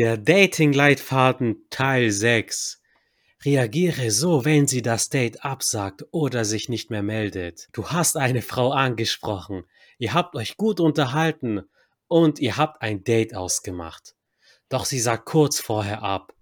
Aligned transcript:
Der 0.00 0.16
Dating-Leitfaden 0.16 1.66
Teil 1.68 2.10
6. 2.10 2.80
Reagiere 3.44 4.10
so, 4.10 4.46
wenn 4.46 4.66
sie 4.66 4.80
das 4.80 5.10
Date 5.10 5.44
absagt 5.44 6.06
oder 6.10 6.46
sich 6.46 6.70
nicht 6.70 6.88
mehr 6.88 7.02
meldet. 7.02 7.68
Du 7.72 7.88
hast 7.88 8.16
eine 8.16 8.40
Frau 8.40 8.72
angesprochen, 8.72 9.64
ihr 9.98 10.14
habt 10.14 10.36
euch 10.36 10.56
gut 10.56 10.80
unterhalten 10.80 11.64
und 12.08 12.38
ihr 12.38 12.56
habt 12.56 12.80
ein 12.80 13.04
Date 13.04 13.34
ausgemacht. 13.34 14.14
Doch 14.70 14.86
sie 14.86 15.00
sagt 15.00 15.26
kurz 15.26 15.60
vorher 15.60 16.02
ab. 16.02 16.32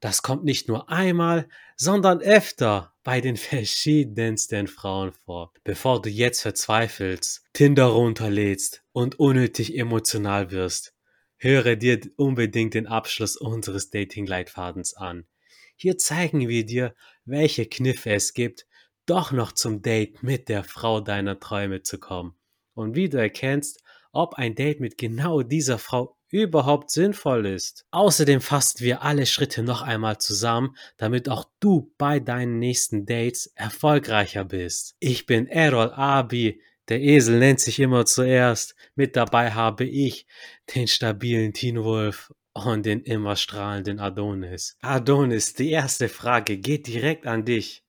Das 0.00 0.20
kommt 0.20 0.44
nicht 0.44 0.68
nur 0.68 0.90
einmal, 0.90 1.48
sondern 1.76 2.20
öfter 2.20 2.92
bei 3.02 3.22
den 3.22 3.36
verschiedensten 3.38 4.66
Frauen 4.66 5.12
vor. 5.24 5.54
Bevor 5.64 6.02
du 6.02 6.10
jetzt 6.10 6.42
verzweifelst, 6.42 7.44
Tinder 7.54 7.86
runterlädst 7.86 8.82
und 8.92 9.18
unnötig 9.18 9.78
emotional 9.78 10.50
wirst, 10.50 10.92
höre 11.40 11.74
dir 11.74 12.00
unbedingt 12.16 12.74
den 12.74 12.86
Abschluss 12.86 13.36
unseres 13.36 13.90
Dating-Leitfadens 13.90 14.94
an. 14.94 15.26
Hier 15.74 15.96
zeigen 15.98 16.48
wir 16.48 16.64
dir, 16.64 16.94
welche 17.24 17.66
Kniffe 17.66 18.10
es 18.10 18.34
gibt, 18.34 18.66
doch 19.06 19.32
noch 19.32 19.52
zum 19.52 19.82
Date 19.82 20.22
mit 20.22 20.48
der 20.48 20.62
Frau 20.62 21.00
deiner 21.00 21.40
Träume 21.40 21.82
zu 21.82 21.98
kommen. 21.98 22.34
Und 22.74 22.94
wie 22.94 23.08
du 23.08 23.18
erkennst, 23.18 23.82
ob 24.12 24.34
ein 24.34 24.54
Date 24.54 24.80
mit 24.80 24.98
genau 24.98 25.42
dieser 25.42 25.78
Frau 25.78 26.16
überhaupt 26.28 26.90
sinnvoll 26.90 27.46
ist. 27.46 27.86
Außerdem 27.90 28.40
fassen 28.40 28.80
wir 28.80 29.02
alle 29.02 29.26
Schritte 29.26 29.62
noch 29.62 29.82
einmal 29.82 30.18
zusammen, 30.18 30.76
damit 30.96 31.28
auch 31.28 31.46
du 31.58 31.92
bei 31.98 32.20
deinen 32.20 32.58
nächsten 32.58 33.06
Dates 33.06 33.46
erfolgreicher 33.56 34.44
bist. 34.44 34.94
Ich 35.00 35.26
bin 35.26 35.46
Errol 35.46 35.90
Abi, 35.90 36.60
der 36.90 37.00
Esel 37.00 37.38
nennt 37.38 37.60
sich 37.60 37.80
immer 37.80 38.04
zuerst. 38.04 38.74
Mit 38.94 39.16
dabei 39.16 39.52
habe 39.52 39.84
ich 39.84 40.26
den 40.74 40.88
stabilen 40.88 41.52
Teen 41.54 41.82
Wolf 41.82 42.32
und 42.52 42.84
den 42.84 43.00
immer 43.00 43.36
strahlenden 43.36 44.00
Adonis. 44.00 44.76
Adonis, 44.82 45.54
die 45.54 45.70
erste 45.70 46.08
Frage 46.08 46.58
geht 46.58 46.86
direkt 46.86 47.26
an 47.26 47.44
dich. 47.44 47.84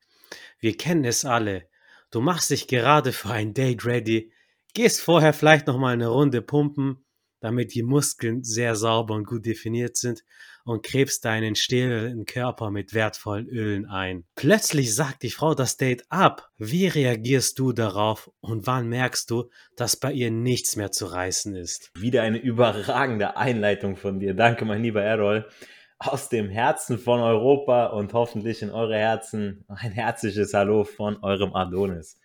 Wir 0.60 0.78
kennen 0.78 1.04
es 1.04 1.26
alle. 1.26 1.68
Du 2.12 2.22
machst 2.22 2.52
dich 2.52 2.68
gerade 2.68 3.12
für 3.12 3.32
ein 3.32 3.54
Date 3.54 3.86
ready, 3.86 4.32
gehst 4.74 5.02
vorher 5.02 5.34
vielleicht 5.34 5.68
noch 5.68 5.78
mal 5.78 5.94
eine 5.94 6.08
Runde 6.08 6.42
pumpen 6.42 7.04
damit 7.42 7.74
die 7.74 7.84
Muskeln 7.84 8.44
sehr 8.44 8.76
sauber 8.76 9.16
und 9.16 9.26
gut 9.26 9.46
definiert 9.46 9.98
sind 9.98 10.24
und 10.66 10.84
krebst 10.84 11.26
deinen 11.26 11.56
stählernen 11.56 12.26
Körper 12.26 12.72
mit 12.72 12.94
wertvollen 12.94 13.48
Ölen 13.48 13.86
ein. 13.86 14.26
Plötzlich 14.36 14.96
sagt 14.96 15.24
die 15.24 15.30
Frau 15.32 15.54
das 15.54 15.78
Date 15.78 16.04
ab. 16.10 16.50
Wie 16.58 16.88
reagierst 16.88 17.60
du 17.60 17.72
darauf 17.72 18.32
und 18.40 18.68
wann 18.68 18.88
merkst 18.88 19.30
du, 19.30 19.50
dass 19.76 19.96
bei 19.96 20.12
ihr 20.12 20.32
nichts 20.32 20.76
mehr 20.76 20.92
zu 20.92 21.06
reißen 21.06 21.56
ist? 21.56 21.92
Wieder 21.98 22.24
eine 22.24 22.38
überragende 22.38 23.38
Einleitung 23.38 23.96
von 23.96 24.20
dir. 24.20 24.34
Danke, 24.34 24.66
mein 24.66 24.84
lieber 24.84 25.02
Errol. 25.02 25.48
Aus 26.00 26.30
dem 26.30 26.50
Herzen 26.50 26.98
von 26.98 27.20
Europa 27.20 27.88
und 27.88 28.14
hoffentlich 28.14 28.62
in 28.62 28.72
eure 28.72 28.98
Herzen 28.98 29.66
ein 29.68 29.92
herzliches 29.92 30.54
Hallo 30.54 30.84
von 30.84 31.22
eurem 31.24 31.54
Adonis. 31.54 32.18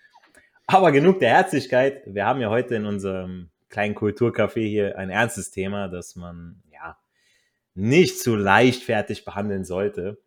Aber 0.66 0.90
genug 0.92 1.20
der 1.20 1.30
Herzlichkeit. 1.30 2.02
Wir 2.06 2.24
haben 2.24 2.40
ja 2.40 2.50
heute 2.50 2.74
in 2.74 2.86
unserem 2.86 3.50
kleinen 3.68 3.94
Kulturcafé 3.94 4.66
hier 4.66 4.98
ein 4.98 5.10
ernstes 5.10 5.50
Thema, 5.50 5.88
das 5.88 6.16
man 6.16 6.62
nicht 7.76 8.20
zu 8.20 8.34
leichtfertig 8.34 9.24
behandeln 9.24 9.64
sollte. 9.64 10.18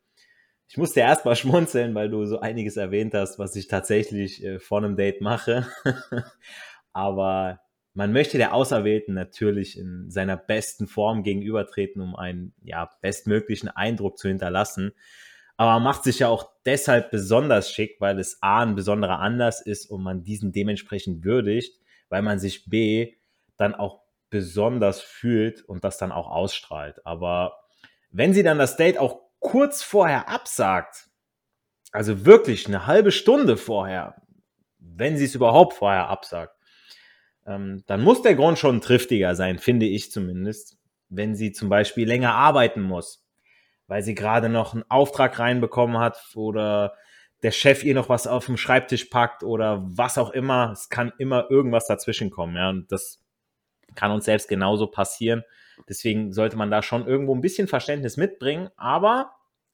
Ich 0.67 0.77
musste 0.77 1.01
erstmal 1.01 1.35
schmunzeln, 1.35 1.95
weil 1.95 2.09
du 2.09 2.25
so 2.25 2.39
einiges 2.39 2.77
erwähnt 2.77 3.13
hast, 3.13 3.39
was 3.39 3.55
ich 3.55 3.67
tatsächlich 3.67 4.43
äh, 4.43 4.59
vor 4.59 4.77
einem 4.77 4.95
Date 4.95 5.21
mache. 5.21 5.67
Aber 6.93 7.59
man 7.93 8.13
möchte 8.13 8.37
der 8.37 8.53
Auserwählten 8.53 9.13
natürlich 9.13 9.77
in 9.77 10.09
seiner 10.09 10.37
besten 10.37 10.87
Form 10.87 11.23
gegenübertreten, 11.23 12.01
um 12.01 12.15
einen 12.15 12.53
ja, 12.61 12.89
bestmöglichen 13.01 13.69
Eindruck 13.69 14.17
zu 14.17 14.27
hinterlassen. 14.27 14.93
Aber 15.57 15.73
man 15.73 15.83
macht 15.83 16.03
sich 16.03 16.19
ja 16.19 16.29
auch 16.29 16.49
deshalb 16.65 17.11
besonders 17.11 17.71
schick, 17.71 17.97
weil 17.99 18.19
es 18.19 18.37
A 18.41 18.61
ein 18.61 18.75
besonderer 18.75 19.19
Anlass 19.19 19.59
ist 19.59 19.87
und 19.87 20.03
man 20.03 20.23
diesen 20.23 20.53
dementsprechend 20.53 21.25
würdigt, 21.25 21.77
weil 22.07 22.21
man 22.21 22.39
sich 22.39 22.69
B 22.69 23.15
dann 23.57 23.75
auch 23.75 24.01
besonders 24.29 25.01
fühlt 25.01 25.61
und 25.63 25.83
das 25.83 25.97
dann 25.97 26.11
auch 26.11 26.29
ausstrahlt. 26.29 27.05
Aber 27.05 27.59
wenn 28.11 28.33
sie 28.33 28.43
dann 28.43 28.57
das 28.57 28.77
Date 28.77 28.97
auch 28.97 29.19
kurz 29.39 29.83
vorher 29.83 30.29
absagt, 30.29 31.07
also 31.91 32.25
wirklich 32.25 32.67
eine 32.67 32.87
halbe 32.87 33.11
Stunde 33.11 33.57
vorher, 33.57 34.21
wenn 34.77 35.17
sie 35.17 35.25
es 35.25 35.35
überhaupt 35.35 35.73
vorher 35.73 36.07
absagt, 36.07 36.55
ähm, 37.45 37.83
dann 37.87 38.01
muss 38.01 38.21
der 38.21 38.35
Grund 38.35 38.59
schon 38.59 38.81
triftiger 38.81 39.35
sein, 39.35 39.57
finde 39.57 39.85
ich 39.85 40.11
zumindest. 40.11 40.77
Wenn 41.09 41.35
sie 41.35 41.51
zum 41.51 41.69
Beispiel 41.69 42.07
länger 42.07 42.33
arbeiten 42.33 42.81
muss, 42.81 43.27
weil 43.87 44.03
sie 44.03 44.13
gerade 44.13 44.49
noch 44.49 44.73
einen 44.73 44.83
Auftrag 44.89 45.39
reinbekommen 45.39 45.97
hat 45.97 46.23
oder 46.35 46.93
der 47.41 47.51
Chef 47.51 47.83
ihr 47.83 47.95
noch 47.95 48.09
was 48.09 48.27
auf 48.27 48.45
dem 48.45 48.57
Schreibtisch 48.57 49.05
packt 49.05 49.43
oder 49.43 49.83
was 49.87 50.17
auch 50.17 50.29
immer. 50.29 50.71
Es 50.71 50.89
kann 50.89 51.11
immer 51.17 51.49
irgendwas 51.49 51.87
dazwischen 51.87 52.29
kommen. 52.29 52.55
Ja, 52.55 52.69
und 52.69 52.91
das 52.91 53.23
kann 53.95 54.11
uns 54.11 54.25
selbst 54.25 54.47
genauso 54.47 54.87
passieren. 54.87 55.43
Deswegen 55.87 56.33
sollte 56.33 56.57
man 56.57 56.71
da 56.71 56.81
schon 56.81 57.07
irgendwo 57.07 57.33
ein 57.33 57.41
bisschen 57.41 57.67
Verständnis 57.67 58.17
mitbringen. 58.17 58.69
Aber 58.75 59.31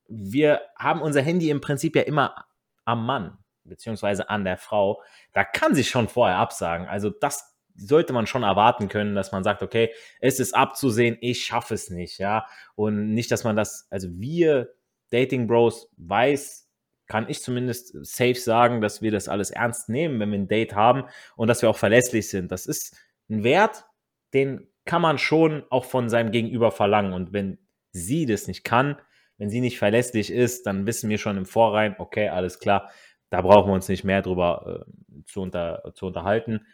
wir 0.07 0.61
haben 0.77 1.01
unser 1.01 1.21
Handy 1.21 1.49
im 1.49 1.61
Prinzip 1.61 1.95
ja 1.95 2.03
immer 2.03 2.45
am 2.85 3.05
Mann, 3.05 3.37
beziehungsweise 3.63 4.29
an 4.29 4.43
der 4.43 4.57
Frau. 4.57 5.01
Da 5.33 5.43
kann 5.43 5.73
sich 5.73 5.89
schon 5.89 6.07
vorher 6.07 6.37
absagen. 6.37 6.87
Also 6.87 7.09
das 7.09 7.55
sollte 7.75 8.13
man 8.13 8.27
schon 8.27 8.43
erwarten 8.43 8.87
können, 8.87 9.15
dass 9.15 9.31
man 9.31 9.43
sagt, 9.43 9.61
okay, 9.61 9.93
es 10.21 10.39
ist 10.39 10.55
abzusehen, 10.55 11.17
ich 11.21 11.43
schaffe 11.43 11.73
es 11.73 11.89
nicht, 11.89 12.19
ja. 12.19 12.45
Und 12.75 13.13
nicht, 13.13 13.31
dass 13.31 13.43
man 13.43 13.55
das, 13.55 13.87
also 13.89 14.07
wir 14.11 14.73
Dating 15.09 15.47
Bros 15.47 15.91
weiß, 15.97 16.69
kann 17.07 17.29
ich 17.29 17.41
zumindest 17.41 17.93
safe 18.05 18.35
sagen, 18.35 18.81
dass 18.81 19.01
wir 19.01 19.11
das 19.11 19.27
alles 19.27 19.51
ernst 19.51 19.89
nehmen, 19.89 20.19
wenn 20.19 20.31
wir 20.31 20.39
ein 20.39 20.47
Date 20.47 20.73
haben 20.73 21.03
und 21.35 21.47
dass 21.47 21.61
wir 21.61 21.69
auch 21.69 21.77
verlässlich 21.77 22.29
sind. 22.29 22.51
Das 22.51 22.65
ist 22.65 22.95
ein 23.29 23.43
Wert, 23.43 23.85
den 24.35 24.67
kann 24.85 25.01
man 25.01 25.17
schon 25.17 25.63
auch 25.69 25.85
von 25.85 26.09
seinem 26.09 26.31
Gegenüber 26.31 26.71
verlangen. 26.71 27.13
Und 27.13 27.33
wenn 27.33 27.57
sie 27.91 28.25
das 28.25 28.47
nicht 28.47 28.63
kann, 28.63 28.97
wenn 29.37 29.49
sie 29.49 29.61
nicht 29.61 29.79
verlässlich 29.79 30.31
ist, 30.31 30.67
dann 30.67 30.85
wissen 30.85 31.09
wir 31.09 31.17
schon 31.17 31.37
im 31.37 31.45
Vorrein, 31.45 31.95
okay, 31.97 32.29
alles 32.29 32.59
klar, 32.59 32.91
da 33.29 33.41
brauchen 33.41 33.69
wir 33.69 33.73
uns 33.73 33.89
nicht 33.89 34.03
mehr 34.03 34.21
drüber 34.21 34.85
äh, 34.85 35.23
zu, 35.25 35.41
unter, 35.41 35.91
zu 35.95 36.05
unterhalten. 36.05 36.67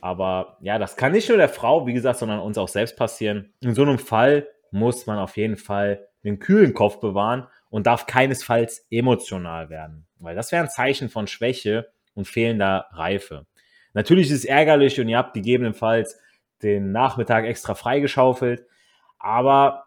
Aber 0.00 0.58
ja, 0.60 0.78
das 0.78 0.96
kann 0.96 1.12
nicht 1.12 1.28
nur 1.28 1.38
der 1.38 1.48
Frau, 1.48 1.86
wie 1.86 1.92
gesagt, 1.92 2.18
sondern 2.18 2.40
uns 2.40 2.58
auch 2.58 2.68
selbst 2.68 2.96
passieren. 2.96 3.52
In 3.60 3.74
so 3.74 3.82
einem 3.82 3.98
Fall 3.98 4.48
muss 4.70 5.06
man 5.06 5.18
auf 5.18 5.36
jeden 5.36 5.56
Fall 5.56 6.08
einen 6.24 6.38
kühlen 6.38 6.74
Kopf 6.74 7.00
bewahren 7.00 7.46
und 7.70 7.86
darf 7.86 8.06
keinesfalls 8.06 8.86
emotional 8.90 9.70
werden, 9.70 10.06
weil 10.18 10.34
das 10.34 10.52
wäre 10.52 10.62
ein 10.62 10.70
Zeichen 10.70 11.08
von 11.08 11.26
Schwäche 11.26 11.88
und 12.14 12.26
fehlender 12.26 12.86
Reife. 12.92 13.46
Natürlich 13.94 14.30
ist 14.30 14.38
es 14.38 14.44
ärgerlich 14.44 15.00
und 15.00 15.08
ihr 15.08 15.18
habt 15.18 15.34
gegebenenfalls 15.34 16.20
den 16.62 16.92
Nachmittag 16.92 17.44
extra 17.44 17.74
freigeschaufelt. 17.74 18.66
Aber 19.18 19.86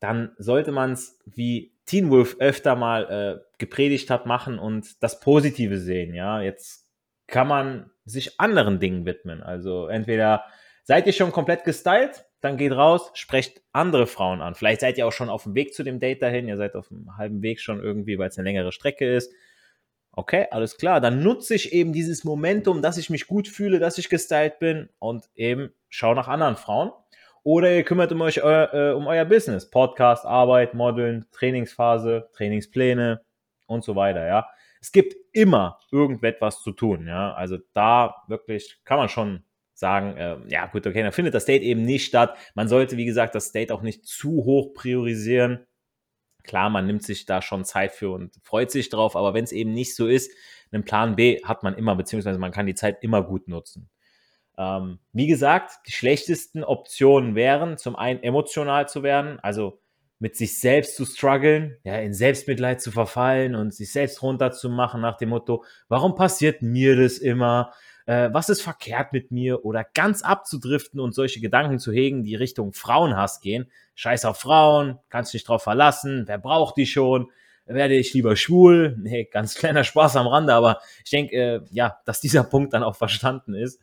dann 0.00 0.32
sollte 0.38 0.72
man 0.72 0.92
es, 0.92 1.18
wie 1.26 1.74
Teen 1.86 2.10
Wolf 2.10 2.36
öfter 2.38 2.76
mal 2.76 3.40
äh, 3.40 3.56
gepredigt 3.58 4.10
hat, 4.10 4.26
machen 4.26 4.58
und 4.58 5.02
das 5.02 5.20
Positive 5.20 5.78
sehen. 5.78 6.14
Ja, 6.14 6.40
jetzt 6.40 6.86
kann 7.26 7.48
man 7.48 7.90
sich 8.04 8.40
anderen 8.40 8.80
Dingen 8.80 9.06
widmen. 9.06 9.42
Also 9.42 9.86
entweder 9.86 10.44
seid 10.84 11.06
ihr 11.06 11.12
schon 11.12 11.32
komplett 11.32 11.64
gestylt, 11.64 12.24
dann 12.40 12.56
geht 12.56 12.72
raus, 12.72 13.10
sprecht 13.14 13.62
andere 13.72 14.06
Frauen 14.06 14.40
an. 14.40 14.54
Vielleicht 14.54 14.80
seid 14.80 14.96
ihr 14.96 15.06
auch 15.06 15.12
schon 15.12 15.28
auf 15.28 15.42
dem 15.42 15.54
Weg 15.54 15.74
zu 15.74 15.82
dem 15.82 15.98
Date 15.98 16.22
dahin, 16.22 16.48
ihr 16.48 16.56
seid 16.56 16.74
auf 16.76 16.88
dem 16.88 17.16
halben 17.16 17.42
Weg 17.42 17.60
schon 17.60 17.82
irgendwie, 17.82 18.18
weil 18.18 18.28
es 18.28 18.38
eine 18.38 18.48
längere 18.48 18.72
Strecke 18.72 19.12
ist. 19.12 19.32
Okay, 20.18 20.48
alles 20.50 20.76
klar. 20.76 21.00
Dann 21.00 21.22
nutze 21.22 21.54
ich 21.54 21.72
eben 21.72 21.92
dieses 21.92 22.24
Momentum, 22.24 22.82
dass 22.82 22.98
ich 22.98 23.08
mich 23.08 23.28
gut 23.28 23.46
fühle, 23.46 23.78
dass 23.78 23.98
ich 23.98 24.08
gestylt 24.08 24.58
bin 24.58 24.88
und 24.98 25.30
eben 25.36 25.70
schau 25.90 26.12
nach 26.12 26.26
anderen 26.26 26.56
Frauen. 26.56 26.90
Oder 27.44 27.72
ihr 27.72 27.84
kümmert 27.84 28.10
um 28.10 28.20
euch 28.22 28.38
äh, 28.38 28.90
um 28.96 29.06
euer 29.06 29.24
Business. 29.24 29.70
Podcast, 29.70 30.26
Arbeit, 30.26 30.74
Modeln, 30.74 31.26
Trainingsphase, 31.30 32.30
Trainingspläne 32.32 33.20
und 33.66 33.84
so 33.84 33.94
weiter, 33.94 34.26
ja. 34.26 34.48
Es 34.80 34.90
gibt 34.90 35.14
immer 35.32 35.78
irgendetwas 35.92 36.64
zu 36.64 36.72
tun, 36.72 37.06
ja. 37.06 37.32
Also 37.34 37.58
da 37.72 38.24
wirklich 38.26 38.80
kann 38.84 38.98
man 38.98 39.08
schon 39.08 39.44
sagen, 39.72 40.16
äh, 40.16 40.38
ja 40.48 40.66
gut, 40.66 40.84
okay, 40.84 41.04
dann 41.04 41.12
findet 41.12 41.34
das 41.34 41.44
Date 41.44 41.62
eben 41.62 41.84
nicht 41.84 42.06
statt. 42.06 42.36
Man 42.56 42.66
sollte, 42.66 42.96
wie 42.96 43.04
gesagt, 43.04 43.36
das 43.36 43.52
Date 43.52 43.70
auch 43.70 43.82
nicht 43.82 44.04
zu 44.04 44.44
hoch 44.44 44.74
priorisieren 44.74 45.67
Klar, 46.44 46.70
man 46.70 46.86
nimmt 46.86 47.02
sich 47.02 47.26
da 47.26 47.42
schon 47.42 47.64
Zeit 47.64 47.92
für 47.92 48.10
und 48.10 48.34
freut 48.42 48.70
sich 48.70 48.88
drauf, 48.88 49.16
aber 49.16 49.34
wenn 49.34 49.44
es 49.44 49.52
eben 49.52 49.72
nicht 49.72 49.94
so 49.94 50.06
ist, 50.06 50.32
einen 50.72 50.84
Plan 50.84 51.16
B 51.16 51.42
hat 51.44 51.62
man 51.62 51.74
immer, 51.74 51.96
beziehungsweise 51.96 52.38
man 52.38 52.52
kann 52.52 52.66
die 52.66 52.74
Zeit 52.74 53.02
immer 53.02 53.22
gut 53.22 53.48
nutzen. 53.48 53.88
Ähm, 54.56 54.98
wie 55.12 55.26
gesagt, 55.26 55.86
die 55.86 55.92
schlechtesten 55.92 56.64
Optionen 56.64 57.34
wären, 57.34 57.78
zum 57.78 57.96
einen 57.96 58.22
emotional 58.22 58.88
zu 58.88 59.02
werden, 59.02 59.38
also 59.40 59.80
mit 60.18 60.36
sich 60.36 60.58
selbst 60.58 60.96
zu 60.96 61.04
strugglen, 61.04 61.76
ja, 61.84 61.96
in 61.98 62.12
Selbstmitleid 62.12 62.80
zu 62.80 62.90
verfallen 62.90 63.54
und 63.54 63.72
sich 63.72 63.92
selbst 63.92 64.22
runterzumachen 64.22 65.00
nach 65.00 65.16
dem 65.16 65.28
Motto, 65.28 65.64
warum 65.88 66.16
passiert 66.16 66.60
mir 66.60 66.96
das 66.96 67.18
immer? 67.18 67.72
Äh, 68.08 68.32
was 68.32 68.48
ist 68.48 68.62
verkehrt 68.62 69.12
mit 69.12 69.30
mir 69.32 69.66
oder 69.66 69.84
ganz 69.84 70.22
abzudriften 70.22 70.98
und 70.98 71.14
solche 71.14 71.40
Gedanken 71.40 71.78
zu 71.78 71.92
hegen, 71.92 72.24
die 72.24 72.36
Richtung 72.36 72.72
Frauenhass 72.72 73.40
gehen. 73.40 73.70
Scheiß 73.96 74.24
auf 74.24 74.38
Frauen, 74.38 74.98
kannst 75.10 75.34
dich 75.34 75.44
drauf 75.44 75.62
verlassen, 75.62 76.24
wer 76.26 76.38
braucht 76.38 76.78
die 76.78 76.86
schon? 76.86 77.30
Werde 77.66 77.96
ich 77.96 78.14
lieber 78.14 78.34
schwul? 78.34 78.96
Nee, 78.98 79.24
ganz 79.24 79.54
kleiner 79.56 79.84
Spaß 79.84 80.16
am 80.16 80.26
Rande, 80.26 80.54
aber 80.54 80.80
ich 81.04 81.10
denke, 81.10 81.36
äh, 81.36 81.60
ja, 81.70 81.98
dass 82.06 82.22
dieser 82.22 82.44
Punkt 82.44 82.72
dann 82.72 82.82
auch 82.82 82.96
verstanden 82.96 83.52
ist. 83.52 83.78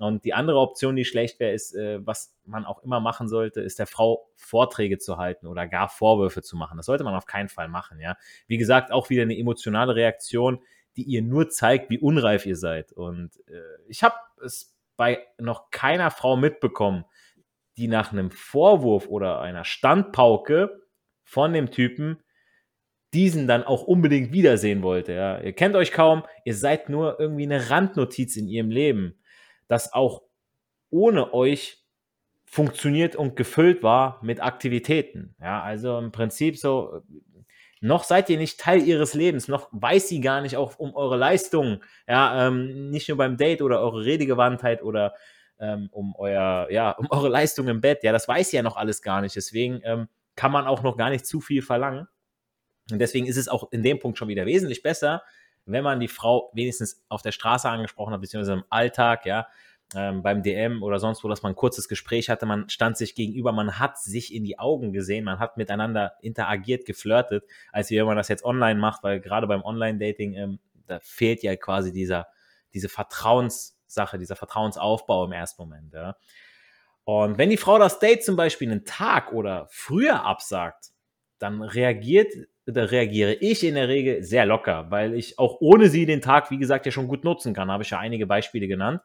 Und 0.00 0.24
die 0.24 0.34
andere 0.34 0.58
Option, 0.58 0.96
die 0.96 1.04
schlecht 1.04 1.38
wäre, 1.38 1.52
ist, 1.52 1.72
äh, 1.76 2.04
was 2.04 2.34
man 2.46 2.64
auch 2.64 2.82
immer 2.82 2.98
machen 2.98 3.28
sollte, 3.28 3.60
ist 3.60 3.78
der 3.78 3.86
Frau 3.86 4.26
Vorträge 4.34 4.98
zu 4.98 5.16
halten 5.16 5.46
oder 5.46 5.68
gar 5.68 5.88
Vorwürfe 5.88 6.42
zu 6.42 6.56
machen. 6.56 6.76
Das 6.76 6.86
sollte 6.86 7.04
man 7.04 7.14
auf 7.14 7.26
keinen 7.26 7.48
Fall 7.48 7.68
machen, 7.68 8.00
ja. 8.00 8.16
Wie 8.48 8.58
gesagt, 8.58 8.90
auch 8.90 9.10
wieder 9.10 9.22
eine 9.22 9.38
emotionale 9.38 9.94
Reaktion, 9.94 10.58
die 10.96 11.04
ihr 11.04 11.22
nur 11.22 11.48
zeigt, 11.50 11.90
wie 11.90 11.98
unreif 11.98 12.46
ihr 12.46 12.56
seid. 12.56 12.92
Und 12.92 13.36
äh, 13.48 13.60
ich 13.88 14.02
habe 14.02 14.16
es 14.44 14.76
bei 14.96 15.26
noch 15.38 15.70
keiner 15.70 16.10
Frau 16.10 16.36
mitbekommen, 16.36 17.04
die 17.76 17.88
nach 17.88 18.12
einem 18.12 18.30
Vorwurf 18.30 19.08
oder 19.08 19.40
einer 19.40 19.64
Standpauke 19.64 20.82
von 21.24 21.52
dem 21.52 21.70
Typen 21.70 22.22
diesen 23.14 23.48
dann 23.48 23.64
auch 23.64 23.82
unbedingt 23.82 24.32
wiedersehen 24.32 24.82
wollte. 24.82 25.12
Ja. 25.12 25.40
Ihr 25.40 25.52
kennt 25.52 25.74
euch 25.74 25.90
kaum, 25.92 26.24
ihr 26.44 26.54
seid 26.54 26.88
nur 26.88 27.18
irgendwie 27.18 27.44
eine 27.44 27.70
Randnotiz 27.70 28.36
in 28.36 28.46
ihrem 28.48 28.70
Leben 28.70 29.20
das 29.70 29.92
auch 29.92 30.22
ohne 30.90 31.32
euch 31.32 31.78
funktioniert 32.44 33.14
und 33.14 33.36
gefüllt 33.36 33.84
war 33.84 34.18
mit 34.22 34.42
Aktivitäten. 34.42 35.36
Ja, 35.40 35.62
also 35.62 35.96
im 35.98 36.10
Prinzip 36.10 36.58
so, 36.58 37.02
noch 37.80 38.04
seid 38.04 38.28
ihr 38.28 38.36
nicht 38.36 38.60
Teil 38.60 38.82
ihres 38.82 39.14
Lebens, 39.14 39.48
noch 39.48 39.68
weiß 39.72 40.08
sie 40.08 40.20
gar 40.20 40.42
nicht 40.42 40.56
auch 40.56 40.78
um 40.78 40.94
eure 40.94 41.16
Leistungen, 41.16 41.82
ja, 42.06 42.46
ähm, 42.46 42.90
nicht 42.90 43.08
nur 43.08 43.16
beim 43.16 43.36
Date 43.36 43.62
oder 43.62 43.80
eure 43.80 44.04
Redegewandtheit 44.04 44.82
oder 44.82 45.14
ähm, 45.58 45.88
um 45.90 46.14
euer, 46.16 46.68
ja, 46.70 46.92
um 46.92 47.06
eure 47.10 47.28
Leistung 47.28 47.68
im 47.68 47.80
Bett, 47.80 48.02
ja, 48.02 48.12
das 48.12 48.28
weiß 48.28 48.50
sie 48.50 48.56
ja 48.56 48.62
noch 48.62 48.76
alles 48.76 49.02
gar 49.02 49.22
nicht, 49.22 49.34
deswegen 49.34 49.80
ähm, 49.84 50.08
kann 50.36 50.52
man 50.52 50.66
auch 50.66 50.82
noch 50.82 50.96
gar 50.96 51.10
nicht 51.10 51.26
zu 51.26 51.40
viel 51.40 51.62
verlangen. 51.62 52.06
Und 52.90 52.98
deswegen 52.98 53.26
ist 53.26 53.36
es 53.36 53.48
auch 53.48 53.70
in 53.72 53.82
dem 53.82 53.98
Punkt 53.98 54.18
schon 54.18 54.28
wieder 54.28 54.46
wesentlich 54.46 54.82
besser, 54.82 55.22
wenn 55.64 55.84
man 55.84 56.00
die 56.00 56.08
Frau 56.08 56.50
wenigstens 56.54 57.02
auf 57.08 57.22
der 57.22 57.32
Straße 57.32 57.68
angesprochen 57.68 58.12
hat, 58.12 58.20
beziehungsweise 58.20 58.54
im 58.54 58.64
Alltag, 58.68 59.26
ja, 59.26 59.46
ähm, 59.94 60.22
beim 60.22 60.42
DM 60.42 60.82
oder 60.82 60.98
sonst 60.98 61.24
wo, 61.24 61.28
dass 61.28 61.42
man 61.42 61.52
ein 61.52 61.56
kurzes 61.56 61.88
Gespräch 61.88 62.28
hatte, 62.28 62.46
man 62.46 62.68
stand 62.68 62.96
sich 62.96 63.14
gegenüber, 63.14 63.52
man 63.52 63.78
hat 63.78 63.98
sich 63.98 64.34
in 64.34 64.44
die 64.44 64.58
Augen 64.58 64.92
gesehen, 64.92 65.24
man 65.24 65.38
hat 65.38 65.56
miteinander 65.56 66.14
interagiert, 66.20 66.86
geflirtet, 66.86 67.44
als 67.72 67.90
wenn 67.90 68.06
man 68.06 68.16
das 68.16 68.28
jetzt 68.28 68.44
online 68.44 68.78
macht, 68.78 69.02
weil 69.02 69.20
gerade 69.20 69.46
beim 69.46 69.62
Online-Dating, 69.62 70.34
ähm, 70.34 70.58
da 70.86 71.00
fehlt 71.00 71.42
ja 71.42 71.56
quasi 71.56 71.92
dieser, 71.92 72.28
diese 72.72 72.88
Vertrauenssache, 72.88 74.18
dieser 74.18 74.36
Vertrauensaufbau 74.36 75.24
im 75.24 75.32
ersten 75.32 75.62
Moment, 75.62 75.92
ja. 75.92 76.16
Und 77.04 77.38
wenn 77.38 77.50
die 77.50 77.56
Frau 77.56 77.78
das 77.78 77.98
Date 77.98 78.22
zum 78.22 78.36
Beispiel 78.36 78.70
einen 78.70 78.84
Tag 78.84 79.32
oder 79.32 79.66
früher 79.70 80.24
absagt, 80.24 80.90
dann 81.38 81.62
reagiert 81.62 82.32
da 82.72 82.84
reagiere 82.84 83.34
ich 83.34 83.64
in 83.64 83.74
der 83.74 83.88
Regel 83.88 84.22
sehr 84.22 84.46
locker, 84.46 84.90
weil 84.90 85.14
ich 85.14 85.38
auch 85.38 85.56
ohne 85.60 85.88
sie 85.88 86.06
den 86.06 86.20
Tag, 86.20 86.50
wie 86.50 86.58
gesagt, 86.58 86.86
ja 86.86 86.92
schon 86.92 87.08
gut 87.08 87.24
nutzen 87.24 87.54
kann. 87.54 87.70
Habe 87.70 87.82
ich 87.82 87.90
ja 87.90 87.98
einige 87.98 88.26
Beispiele 88.26 88.68
genannt. 88.68 89.00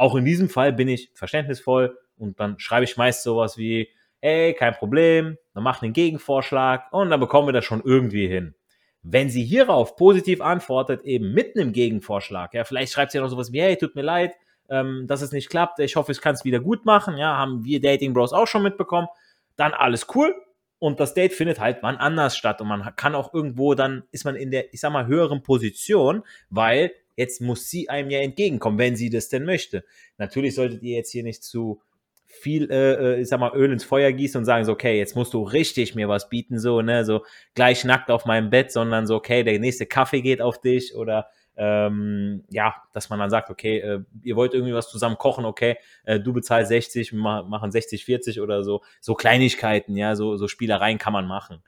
Auch 0.00 0.14
in 0.14 0.24
diesem 0.24 0.48
Fall 0.48 0.72
bin 0.72 0.88
ich 0.88 1.10
verständnisvoll 1.12 1.98
und 2.16 2.40
dann 2.40 2.58
schreibe 2.58 2.84
ich 2.84 2.96
meist 2.96 3.22
sowas 3.22 3.58
wie, 3.58 3.90
ey, 4.22 4.54
kein 4.54 4.72
Problem, 4.72 5.36
dann 5.52 5.62
mach 5.62 5.82
einen 5.82 5.92
Gegenvorschlag 5.92 6.90
und 6.90 7.10
dann 7.10 7.20
bekommen 7.20 7.48
wir 7.48 7.52
das 7.52 7.66
schon 7.66 7.82
irgendwie 7.84 8.26
hin. 8.26 8.54
Wenn 9.02 9.28
sie 9.28 9.44
hierauf 9.44 9.96
positiv 9.96 10.40
antwortet, 10.40 11.02
eben 11.02 11.34
mit 11.34 11.54
einem 11.54 11.74
Gegenvorschlag, 11.74 12.54
ja, 12.54 12.64
vielleicht 12.64 12.94
schreibt 12.94 13.12
sie 13.12 13.18
noch 13.18 13.28
sowas 13.28 13.52
wie, 13.52 13.60
hey, 13.60 13.76
tut 13.76 13.94
mir 13.94 14.00
leid, 14.00 14.32
ähm, 14.70 15.04
dass 15.06 15.20
es 15.20 15.32
nicht 15.32 15.50
klappt, 15.50 15.78
ich 15.80 15.96
hoffe, 15.96 16.12
ich 16.12 16.22
kann 16.22 16.34
es 16.34 16.46
wieder 16.46 16.60
gut 16.60 16.86
machen, 16.86 17.18
ja, 17.18 17.36
haben 17.36 17.62
wir 17.62 17.82
Dating 17.82 18.14
Bros 18.14 18.32
auch 18.32 18.46
schon 18.46 18.62
mitbekommen, 18.62 19.08
dann 19.56 19.74
alles 19.74 20.06
cool, 20.14 20.34
und 20.78 20.98
das 20.98 21.12
Date 21.12 21.34
findet 21.34 21.60
halt 21.60 21.80
wann 21.82 21.98
anders 21.98 22.38
statt 22.38 22.62
und 22.62 22.68
man 22.68 22.96
kann 22.96 23.14
auch 23.14 23.34
irgendwo 23.34 23.74
dann 23.74 24.04
ist 24.12 24.24
man 24.24 24.34
in 24.34 24.50
der 24.50 24.72
ich 24.72 24.80
sag 24.80 24.92
mal 24.92 25.06
höheren 25.06 25.42
Position, 25.42 26.24
weil 26.48 26.90
jetzt 27.20 27.42
muss 27.42 27.68
sie 27.68 27.90
einem 27.90 28.08
ja 28.08 28.20
entgegenkommen, 28.20 28.78
wenn 28.78 28.96
sie 28.96 29.10
das 29.10 29.28
denn 29.28 29.44
möchte. 29.44 29.84
Natürlich 30.16 30.54
solltet 30.54 30.82
ihr 30.82 30.96
jetzt 30.96 31.12
hier 31.12 31.22
nicht 31.22 31.44
zu 31.44 31.82
viel, 32.24 32.70
äh, 32.70 32.94
äh, 32.94 33.20
ich 33.20 33.28
sag 33.28 33.40
mal, 33.40 33.52
Öl 33.54 33.70
ins 33.70 33.84
Feuer 33.84 34.10
gießen 34.10 34.38
und 34.38 34.46
sagen 34.46 34.64
so, 34.64 34.72
okay, 34.72 34.96
jetzt 34.96 35.16
musst 35.16 35.34
du 35.34 35.42
richtig 35.42 35.94
mir 35.94 36.08
was 36.08 36.30
bieten, 36.30 36.58
so, 36.58 36.80
ne, 36.80 37.04
so 37.04 37.24
gleich 37.54 37.84
nackt 37.84 38.10
auf 38.10 38.24
meinem 38.24 38.48
Bett, 38.48 38.72
sondern 38.72 39.06
so, 39.06 39.16
okay, 39.16 39.42
der 39.42 39.58
nächste 39.58 39.84
Kaffee 39.84 40.22
geht 40.22 40.40
auf 40.40 40.62
dich 40.62 40.94
oder 40.94 41.26
ähm, 41.56 42.44
ja, 42.48 42.74
dass 42.94 43.10
man 43.10 43.18
dann 43.18 43.28
sagt, 43.28 43.50
okay, 43.50 43.80
äh, 43.80 44.00
ihr 44.22 44.36
wollt 44.36 44.54
irgendwie 44.54 44.72
was 44.72 44.88
zusammen 44.88 45.18
kochen, 45.18 45.44
okay, 45.44 45.76
äh, 46.04 46.18
du 46.18 46.32
bezahlst 46.32 46.70
60, 46.70 47.12
wir 47.12 47.18
machen 47.18 47.70
60, 47.70 48.06
40 48.06 48.40
oder 48.40 48.64
so, 48.64 48.80
so 49.02 49.14
Kleinigkeiten, 49.14 49.94
ja, 49.94 50.16
so, 50.16 50.36
so 50.36 50.48
Spielereien 50.48 50.96
kann 50.96 51.12
man 51.12 51.26
machen. 51.26 51.62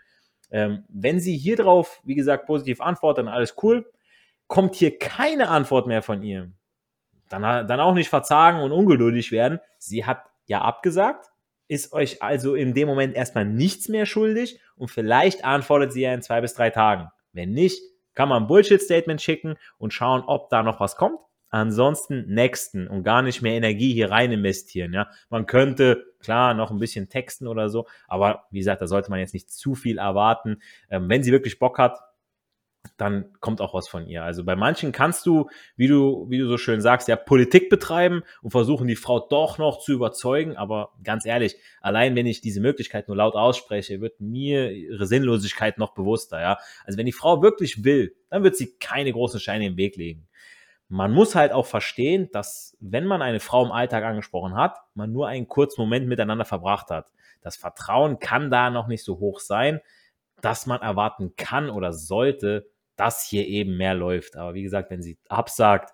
Ähm, 0.50 0.84
wenn 0.88 1.20
sie 1.20 1.36
hier 1.36 1.56
drauf, 1.56 2.00
wie 2.04 2.14
gesagt, 2.14 2.46
positiv 2.46 2.80
antworten, 2.80 3.26
dann 3.26 3.34
alles 3.34 3.54
cool. 3.62 3.84
Kommt 4.52 4.74
hier 4.74 4.98
keine 4.98 5.48
Antwort 5.48 5.86
mehr 5.86 6.02
von 6.02 6.22
ihr, 6.22 6.52
dann, 7.30 7.66
dann 7.66 7.80
auch 7.80 7.94
nicht 7.94 8.10
verzagen 8.10 8.60
und 8.60 8.70
ungeduldig 8.70 9.32
werden. 9.32 9.60
Sie 9.78 10.04
hat 10.04 10.26
ja 10.44 10.60
abgesagt, 10.60 11.30
ist 11.68 11.94
euch 11.94 12.22
also 12.22 12.54
in 12.54 12.74
dem 12.74 12.86
Moment 12.86 13.14
erstmal 13.14 13.46
nichts 13.46 13.88
mehr 13.88 14.04
schuldig 14.04 14.60
und 14.76 14.90
vielleicht 14.90 15.42
antwortet 15.42 15.94
sie 15.94 16.02
ja 16.02 16.12
in 16.12 16.20
zwei 16.20 16.42
bis 16.42 16.52
drei 16.52 16.68
Tagen. 16.68 17.08
Wenn 17.32 17.52
nicht, 17.52 17.80
kann 18.12 18.28
man 18.28 18.42
ein 18.42 18.46
Bullshit-Statement 18.46 19.22
schicken 19.22 19.56
und 19.78 19.94
schauen, 19.94 20.22
ob 20.26 20.50
da 20.50 20.62
noch 20.62 20.80
was 20.80 20.96
kommt. 20.96 21.18
Ansonsten 21.48 22.26
nächsten 22.28 22.88
und 22.88 23.04
gar 23.04 23.22
nicht 23.22 23.40
mehr 23.40 23.54
Energie 23.54 23.94
hier 23.94 24.10
rein 24.10 24.32
investieren. 24.32 24.92
Ja, 24.92 25.08
man 25.30 25.46
könnte 25.46 26.04
klar 26.20 26.52
noch 26.52 26.70
ein 26.70 26.78
bisschen 26.78 27.08
texten 27.08 27.46
oder 27.46 27.70
so, 27.70 27.86
aber 28.06 28.44
wie 28.50 28.58
gesagt, 28.58 28.82
da 28.82 28.86
sollte 28.86 29.08
man 29.08 29.18
jetzt 29.18 29.32
nicht 29.32 29.50
zu 29.50 29.74
viel 29.74 29.96
erwarten. 29.96 30.60
Ähm, 30.90 31.08
wenn 31.08 31.22
sie 31.22 31.32
wirklich 31.32 31.58
Bock 31.58 31.78
hat, 31.78 31.98
dann 32.96 33.32
kommt 33.40 33.60
auch 33.60 33.74
was 33.74 33.88
von 33.88 34.06
ihr. 34.06 34.24
Also 34.24 34.44
bei 34.44 34.56
manchen 34.56 34.92
kannst 34.92 35.24
du, 35.26 35.48
wie 35.76 35.86
du, 35.86 36.26
wie 36.28 36.38
du 36.38 36.48
so 36.48 36.58
schön 36.58 36.80
sagst, 36.80 37.08
ja 37.08 37.16
Politik 37.16 37.70
betreiben 37.70 38.22
und 38.42 38.50
versuchen, 38.50 38.88
die 38.88 38.96
Frau 38.96 39.20
doch 39.20 39.58
noch 39.58 39.78
zu 39.78 39.92
überzeugen. 39.92 40.56
Aber 40.56 40.92
ganz 41.04 41.24
ehrlich, 41.24 41.56
allein 41.80 42.16
wenn 42.16 42.26
ich 42.26 42.40
diese 42.40 42.60
Möglichkeit 42.60 43.08
nur 43.08 43.16
laut 43.16 43.34
ausspreche, 43.34 44.00
wird 44.00 44.20
mir 44.20 44.72
ihre 44.72 45.06
Sinnlosigkeit 45.06 45.78
noch 45.78 45.94
bewusster. 45.94 46.40
Ja, 46.40 46.58
also 46.84 46.98
wenn 46.98 47.06
die 47.06 47.12
Frau 47.12 47.42
wirklich 47.42 47.84
will, 47.84 48.16
dann 48.30 48.42
wird 48.42 48.56
sie 48.56 48.76
keine 48.78 49.12
großen 49.12 49.40
Steine 49.40 49.66
im 49.66 49.76
Weg 49.76 49.96
legen. 49.96 50.26
Man 50.88 51.12
muss 51.12 51.34
halt 51.34 51.52
auch 51.52 51.66
verstehen, 51.66 52.28
dass 52.32 52.76
wenn 52.80 53.06
man 53.06 53.22
eine 53.22 53.40
Frau 53.40 53.64
im 53.64 53.72
Alltag 53.72 54.04
angesprochen 54.04 54.56
hat, 54.56 54.76
man 54.94 55.12
nur 55.12 55.28
einen 55.28 55.48
kurzen 55.48 55.80
Moment 55.80 56.06
miteinander 56.06 56.44
verbracht 56.44 56.90
hat. 56.90 57.12
Das 57.40 57.56
Vertrauen 57.56 58.18
kann 58.18 58.50
da 58.50 58.70
noch 58.70 58.88
nicht 58.88 59.02
so 59.02 59.18
hoch 59.18 59.40
sein, 59.40 59.80
dass 60.42 60.66
man 60.66 60.82
erwarten 60.82 61.34
kann 61.36 61.70
oder 61.70 61.92
sollte, 61.92 62.71
dass 63.02 63.24
hier 63.24 63.48
eben 63.48 63.76
mehr 63.76 63.94
läuft. 63.94 64.36
Aber 64.36 64.54
wie 64.54 64.62
gesagt, 64.62 64.88
wenn 64.90 65.02
sie 65.02 65.18
absagt, 65.28 65.92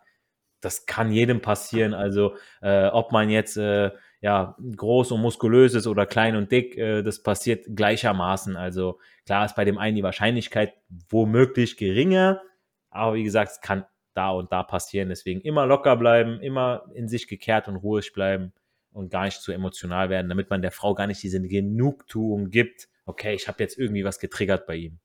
das 0.60 0.84
kann 0.84 1.10
jedem 1.10 1.40
passieren. 1.40 1.94
Also 1.94 2.36
äh, 2.60 2.88
ob 2.88 3.12
man 3.12 3.30
jetzt 3.30 3.56
äh, 3.56 3.92
ja 4.20 4.56
groß 4.76 5.12
und 5.12 5.22
muskulös 5.22 5.72
ist 5.72 5.86
oder 5.86 6.04
klein 6.04 6.36
und 6.36 6.52
dick, 6.52 6.76
äh, 6.76 7.02
das 7.02 7.22
passiert 7.22 7.64
gleichermaßen. 7.74 8.56
Also 8.56 8.98
klar 9.24 9.46
ist 9.46 9.56
bei 9.56 9.64
dem 9.64 9.78
einen 9.78 9.96
die 9.96 10.02
Wahrscheinlichkeit 10.02 10.74
womöglich 11.08 11.78
geringer, 11.78 12.42
aber 12.90 13.14
wie 13.14 13.24
gesagt, 13.24 13.52
es 13.52 13.60
kann 13.62 13.86
da 14.12 14.30
und 14.30 14.52
da 14.52 14.62
passieren. 14.62 15.08
Deswegen 15.08 15.40
immer 15.40 15.64
locker 15.64 15.96
bleiben, 15.96 16.40
immer 16.42 16.90
in 16.92 17.08
sich 17.08 17.26
gekehrt 17.26 17.68
und 17.68 17.76
ruhig 17.76 18.12
bleiben 18.12 18.52
und 18.92 19.10
gar 19.10 19.24
nicht 19.24 19.40
zu 19.40 19.50
emotional 19.52 20.10
werden, 20.10 20.28
damit 20.28 20.50
man 20.50 20.60
der 20.60 20.72
Frau 20.72 20.92
gar 20.92 21.06
nicht 21.06 21.22
diese 21.22 21.40
Genugtuung 21.40 22.50
gibt. 22.50 22.88
Okay, 23.06 23.34
ich 23.34 23.48
habe 23.48 23.62
jetzt 23.62 23.78
irgendwie 23.78 24.04
was 24.04 24.18
getriggert 24.18 24.66
bei 24.66 24.74
ihm. 24.74 24.98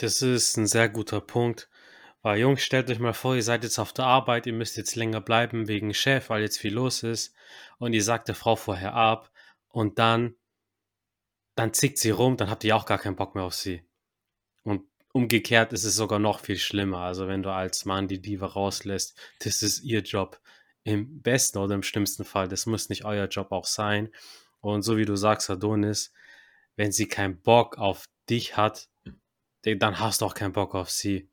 Das 0.00 0.22
ist 0.22 0.56
ein 0.56 0.66
sehr 0.66 0.88
guter 0.88 1.20
Punkt. 1.20 1.68
Weil, 2.22 2.38
Jungs, 2.40 2.62
stellt 2.62 2.90
euch 2.90 2.98
mal 2.98 3.12
vor, 3.12 3.34
ihr 3.34 3.42
seid 3.42 3.64
jetzt 3.64 3.78
auf 3.78 3.92
der 3.92 4.06
Arbeit, 4.06 4.46
ihr 4.46 4.54
müsst 4.54 4.78
jetzt 4.78 4.96
länger 4.96 5.20
bleiben 5.20 5.68
wegen 5.68 5.92
Chef, 5.92 6.30
weil 6.30 6.40
jetzt 6.40 6.58
viel 6.58 6.72
los 6.72 7.02
ist. 7.02 7.34
Und 7.78 7.92
ihr 7.92 8.02
sagt 8.02 8.28
der 8.28 8.34
Frau 8.34 8.56
vorher 8.56 8.94
ab. 8.94 9.30
Und 9.68 9.98
dann, 9.98 10.36
dann 11.54 11.74
zickt 11.74 11.98
sie 11.98 12.10
rum, 12.10 12.38
dann 12.38 12.48
habt 12.48 12.64
ihr 12.64 12.76
auch 12.76 12.86
gar 12.86 12.98
keinen 12.98 13.16
Bock 13.16 13.34
mehr 13.34 13.44
auf 13.44 13.54
sie. 13.54 13.84
Und 14.62 14.84
umgekehrt 15.12 15.74
ist 15.74 15.84
es 15.84 15.96
sogar 15.96 16.18
noch 16.18 16.40
viel 16.40 16.58
schlimmer. 16.58 17.00
Also 17.00 17.28
wenn 17.28 17.42
du 17.42 17.50
als 17.52 17.84
Mann 17.84 18.08
die 18.08 18.22
Diva 18.22 18.46
rauslässt, 18.46 19.18
das 19.40 19.62
ist 19.62 19.82
ihr 19.82 20.00
Job. 20.00 20.40
Im 20.82 21.20
besten 21.20 21.58
oder 21.58 21.74
im 21.74 21.82
schlimmsten 21.82 22.24
Fall, 22.24 22.48
das 22.48 22.64
muss 22.64 22.88
nicht 22.88 23.04
euer 23.04 23.26
Job 23.26 23.52
auch 23.52 23.66
sein. 23.66 24.08
Und 24.60 24.80
so 24.80 24.96
wie 24.96 25.04
du 25.04 25.16
sagst, 25.16 25.50
Adonis, 25.50 26.10
wenn 26.76 26.90
sie 26.90 27.06
keinen 27.06 27.42
Bock 27.42 27.76
auf 27.76 28.06
dich 28.30 28.56
hat, 28.56 28.89
dann 29.64 30.00
hast 30.00 30.20
du 30.20 30.26
auch 30.26 30.34
keinen 30.34 30.52
Bock 30.52 30.74
auf 30.74 30.90
sie. 30.90 31.28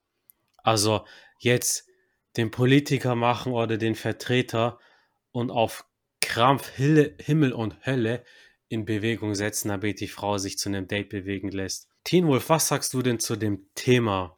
Also 0.58 1.06
jetzt 1.40 1.88
den 2.36 2.52
Politiker 2.52 3.16
machen 3.16 3.54
oder 3.54 3.78
den 3.78 3.96
Vertreter 3.96 4.80
und 5.32 5.52
auf 5.52 5.86
Krampf 6.22 6.70
Himmel 6.76 7.54
und 7.54 7.86
Hölle 7.86 8.24
in 8.70 8.86
Bewegung 8.86 9.34
setzen, 9.34 9.70
damit 9.70 10.02
die 10.02 10.08
Frau 10.08 10.38
sich 10.38 10.58
zu 10.58 10.70
einem 10.70 10.88
Date 10.88 11.10
bewegen 11.10 11.52
lässt. 11.52 11.88
Teen 12.04 12.28
Wolf, 12.28 12.50
was 12.50 12.68
sagst 12.68 12.94
du 12.94 13.02
denn 13.02 13.20
zu 13.20 13.36
dem 13.36 13.68
Thema? 13.76 14.38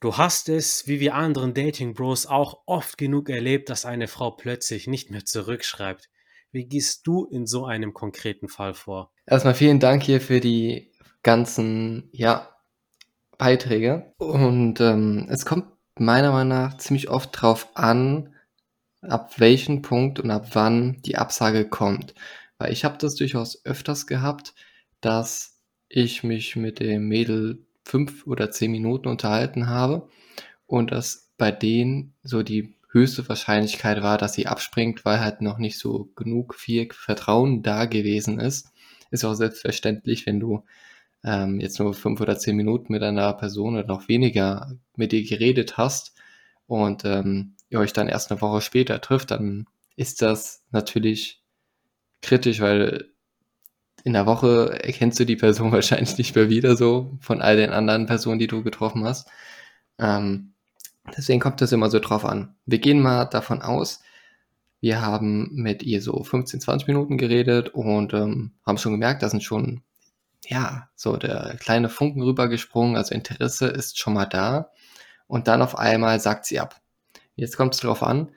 Du 0.00 0.16
hast 0.16 0.48
es, 0.48 0.86
wie 0.86 1.00
wir 1.00 1.14
anderen 1.14 1.54
Dating 1.54 1.94
Bros, 1.94 2.26
auch 2.26 2.62
oft 2.66 2.98
genug 2.98 3.30
erlebt, 3.30 3.70
dass 3.70 3.86
eine 3.86 4.08
Frau 4.08 4.30
plötzlich 4.30 4.86
nicht 4.86 5.10
mehr 5.10 5.24
zurückschreibt. 5.24 6.10
Wie 6.52 6.66
gehst 6.66 7.06
du 7.06 7.24
in 7.24 7.46
so 7.46 7.64
einem 7.64 7.94
konkreten 7.94 8.48
Fall 8.48 8.74
vor? 8.74 9.12
Erstmal 9.26 9.54
vielen 9.54 9.80
Dank 9.80 10.02
hier 10.02 10.20
für 10.20 10.40
die 10.40 10.92
ganzen, 11.22 12.10
ja, 12.12 12.53
Beiträge. 13.38 14.12
Und 14.18 14.80
ähm, 14.80 15.26
es 15.30 15.46
kommt 15.46 15.66
meiner 15.98 16.32
Meinung 16.32 16.48
nach 16.48 16.76
ziemlich 16.78 17.08
oft 17.08 17.30
drauf 17.32 17.68
an, 17.74 18.34
ab 19.00 19.38
welchem 19.38 19.82
Punkt 19.82 20.20
und 20.20 20.30
ab 20.30 20.48
wann 20.52 21.00
die 21.02 21.16
Absage 21.16 21.68
kommt. 21.68 22.14
Weil 22.58 22.72
ich 22.72 22.84
habe 22.84 22.98
das 22.98 23.14
durchaus 23.16 23.64
öfters 23.64 24.06
gehabt, 24.06 24.54
dass 25.00 25.60
ich 25.88 26.24
mich 26.24 26.56
mit 26.56 26.80
dem 26.80 27.08
Mädel 27.08 27.66
fünf 27.84 28.26
oder 28.26 28.50
zehn 28.50 28.70
Minuten 28.70 29.08
unterhalten 29.08 29.68
habe 29.68 30.08
und 30.66 30.90
dass 30.90 31.30
bei 31.36 31.50
denen 31.50 32.14
so 32.22 32.42
die 32.42 32.74
höchste 32.90 33.28
Wahrscheinlichkeit 33.28 34.02
war, 34.02 34.18
dass 34.18 34.34
sie 34.34 34.46
abspringt, 34.46 35.04
weil 35.04 35.20
halt 35.20 35.42
noch 35.42 35.58
nicht 35.58 35.78
so 35.78 36.10
genug 36.16 36.54
viel 36.54 36.88
Vertrauen 36.92 37.62
da 37.62 37.84
gewesen 37.86 38.38
ist. 38.38 38.72
Ist 39.10 39.24
auch 39.24 39.34
selbstverständlich, 39.34 40.26
wenn 40.26 40.40
du 40.40 40.64
ähm, 41.24 41.60
jetzt 41.60 41.78
nur 41.80 41.94
fünf 41.94 42.20
oder 42.20 42.38
zehn 42.38 42.56
Minuten 42.56 42.92
mit 42.92 43.02
einer 43.02 43.32
Person 43.32 43.74
oder 43.74 43.86
noch 43.86 44.08
weniger 44.08 44.76
mit 44.96 45.12
ihr 45.12 45.24
geredet 45.24 45.76
hast 45.78 46.14
und 46.66 47.04
ähm, 47.04 47.54
ihr 47.70 47.80
euch 47.80 47.92
dann 47.92 48.08
erst 48.08 48.30
eine 48.30 48.40
Woche 48.40 48.60
später 48.60 49.00
trifft, 49.00 49.30
dann 49.30 49.66
ist 49.96 50.22
das 50.22 50.62
natürlich 50.70 51.42
kritisch, 52.22 52.60
weil 52.60 53.10
in 54.04 54.12
der 54.12 54.26
Woche 54.26 54.78
erkennst 54.82 55.18
du 55.18 55.24
die 55.24 55.36
Person 55.36 55.72
wahrscheinlich 55.72 56.18
nicht 56.18 56.34
mehr 56.36 56.50
wieder 56.50 56.76
so 56.76 57.16
von 57.20 57.42
all 57.42 57.56
den 57.56 57.70
anderen 57.70 58.06
Personen, 58.06 58.38
die 58.38 58.46
du 58.46 58.62
getroffen 58.62 59.04
hast. 59.04 59.28
Ähm, 59.98 60.52
deswegen 61.16 61.40
kommt 61.40 61.60
das 61.60 61.72
immer 61.72 61.90
so 61.90 61.98
drauf 62.00 62.24
an. 62.24 62.54
Wir 62.66 62.78
gehen 62.78 63.00
mal 63.00 63.24
davon 63.24 63.62
aus, 63.62 64.00
wir 64.80 65.00
haben 65.00 65.50
mit 65.54 65.82
ihr 65.82 66.02
so 66.02 66.22
15, 66.22 66.60
20 66.60 66.88
Minuten 66.88 67.16
geredet 67.16 67.70
und 67.70 68.12
ähm, 68.12 68.52
haben 68.66 68.76
schon 68.76 68.92
gemerkt, 68.92 69.22
da 69.22 69.30
sind 69.30 69.42
schon, 69.42 69.82
ja, 70.48 70.88
so 70.94 71.16
der 71.16 71.56
kleine 71.58 71.88
Funken 71.88 72.22
rübergesprungen, 72.22 72.96
also 72.96 73.14
Interesse 73.14 73.66
ist 73.66 73.98
schon 73.98 74.14
mal 74.14 74.26
da. 74.26 74.70
Und 75.26 75.48
dann 75.48 75.62
auf 75.62 75.78
einmal 75.78 76.20
sagt 76.20 76.46
sie 76.46 76.60
ab. 76.60 76.80
Jetzt 77.34 77.56
kommt 77.56 77.74
es 77.74 77.80
darauf 77.80 78.02
an, 78.02 78.30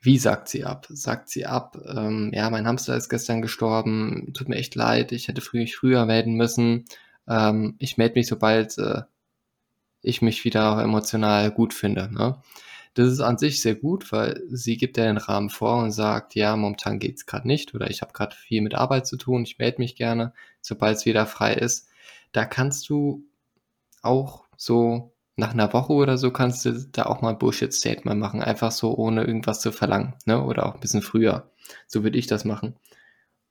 wie 0.00 0.18
sagt 0.18 0.48
sie 0.48 0.64
ab? 0.64 0.86
Sagt 0.90 1.28
sie 1.28 1.46
ab, 1.46 1.76
ähm, 1.86 2.30
ja, 2.32 2.48
mein 2.50 2.66
Hamster 2.66 2.96
ist 2.96 3.08
gestern 3.08 3.42
gestorben, 3.42 4.32
tut 4.32 4.48
mir 4.48 4.56
echt 4.56 4.74
leid, 4.74 5.12
ich 5.12 5.28
hätte 5.28 5.40
früh, 5.40 5.66
früher 5.66 6.06
melden 6.06 6.34
müssen. 6.34 6.84
Ähm, 7.26 7.74
ich 7.78 7.96
melde 7.98 8.14
mich, 8.14 8.28
sobald 8.28 8.78
äh, 8.78 9.02
ich 10.00 10.22
mich 10.22 10.44
wieder 10.44 10.80
emotional 10.82 11.50
gut 11.50 11.74
finde. 11.74 12.12
Ne? 12.12 12.40
Das 12.94 13.08
ist 13.08 13.20
an 13.20 13.38
sich 13.38 13.62
sehr 13.62 13.74
gut, 13.74 14.12
weil 14.12 14.42
sie 14.50 14.76
gibt 14.76 14.96
ja 14.96 15.04
den 15.04 15.18
Rahmen 15.18 15.50
vor 15.50 15.82
und 15.82 15.92
sagt, 15.92 16.34
ja, 16.34 16.56
momentan 16.56 16.98
geht's 16.98 17.26
gerade 17.26 17.46
nicht 17.46 17.74
oder 17.74 17.90
ich 17.90 18.02
habe 18.02 18.12
gerade 18.12 18.34
viel 18.36 18.62
mit 18.62 18.74
Arbeit 18.74 19.06
zu 19.06 19.16
tun, 19.16 19.42
ich 19.44 19.58
melde 19.58 19.78
mich 19.78 19.96
gerne, 19.96 20.32
sobald 20.60 20.96
es 20.96 21.06
wieder 21.06 21.26
frei 21.26 21.54
ist. 21.54 21.88
Da 22.32 22.44
kannst 22.44 22.88
du 22.88 23.24
auch 24.02 24.44
so 24.56 25.12
nach 25.36 25.52
einer 25.52 25.72
Woche 25.72 25.92
oder 25.92 26.18
so 26.18 26.32
kannst 26.32 26.64
du 26.64 26.72
da 26.92 27.06
auch 27.06 27.22
mal 27.22 27.30
ein 27.30 27.38
Bullshit-Statement 27.38 28.20
machen, 28.20 28.42
einfach 28.42 28.72
so 28.72 28.96
ohne 28.96 29.24
irgendwas 29.24 29.60
zu 29.60 29.72
verlangen, 29.72 30.14
ne? 30.26 30.42
Oder 30.42 30.66
auch 30.66 30.74
ein 30.74 30.80
bisschen 30.80 31.02
früher. 31.02 31.50
So 31.86 32.02
würde 32.02 32.18
ich 32.18 32.26
das 32.26 32.44
machen. 32.44 32.74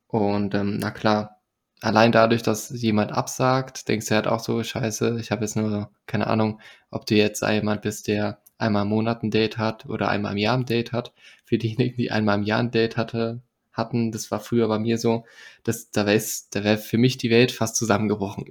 Und 0.08 0.56
ähm, 0.56 0.78
na 0.80 0.92
klar, 0.92 1.42
allein 1.82 2.12
dadurch, 2.12 2.44
dass 2.44 2.70
jemand 2.70 3.12
absagt, 3.12 3.88
denkst 3.88 4.08
du 4.08 4.16
halt 4.16 4.28
auch 4.28 4.40
so, 4.40 4.64
scheiße, 4.64 5.18
ich 5.20 5.32
habe 5.32 5.44
jetzt 5.44 5.56
nur, 5.56 5.92
keine 6.08 6.28
Ahnung, 6.28 6.60
ob 6.92 7.06
du 7.06 7.16
jetzt 7.16 7.42
jemand 7.42 7.82
bist, 7.82 8.08
der 8.08 8.42
einmal 8.58 8.84
im 8.84 8.90
Monat 8.90 9.24
ein 9.24 9.32
Date 9.32 9.58
hat 9.58 9.86
oder 9.88 10.10
einmal 10.10 10.34
im 10.34 10.38
Jahr 10.38 10.58
ein 10.58 10.66
Date 10.66 10.92
hat. 10.92 11.14
Für 11.46 11.58
diejenigen, 11.58 11.98
die 11.98 12.12
einmal 12.12 12.38
im 12.38 12.44
Jahr 12.44 12.60
ein 12.60 12.72
Date 12.72 12.98
hatte, 12.98 13.42
hatten, 13.78 14.12
das 14.12 14.32
war 14.32 14.40
früher 14.40 14.68
bei 14.68 14.80
mir 14.80 14.98
so, 14.98 15.26
das, 15.64 15.92
da 15.92 16.06
wäre 16.06 16.22
da 16.52 16.64
wär 16.64 16.78
für 16.78 16.98
mich 16.98 17.18
die 17.18 17.30
Welt 17.30 17.52
fast 17.52 17.76
zusammengebrochen. 17.76 18.46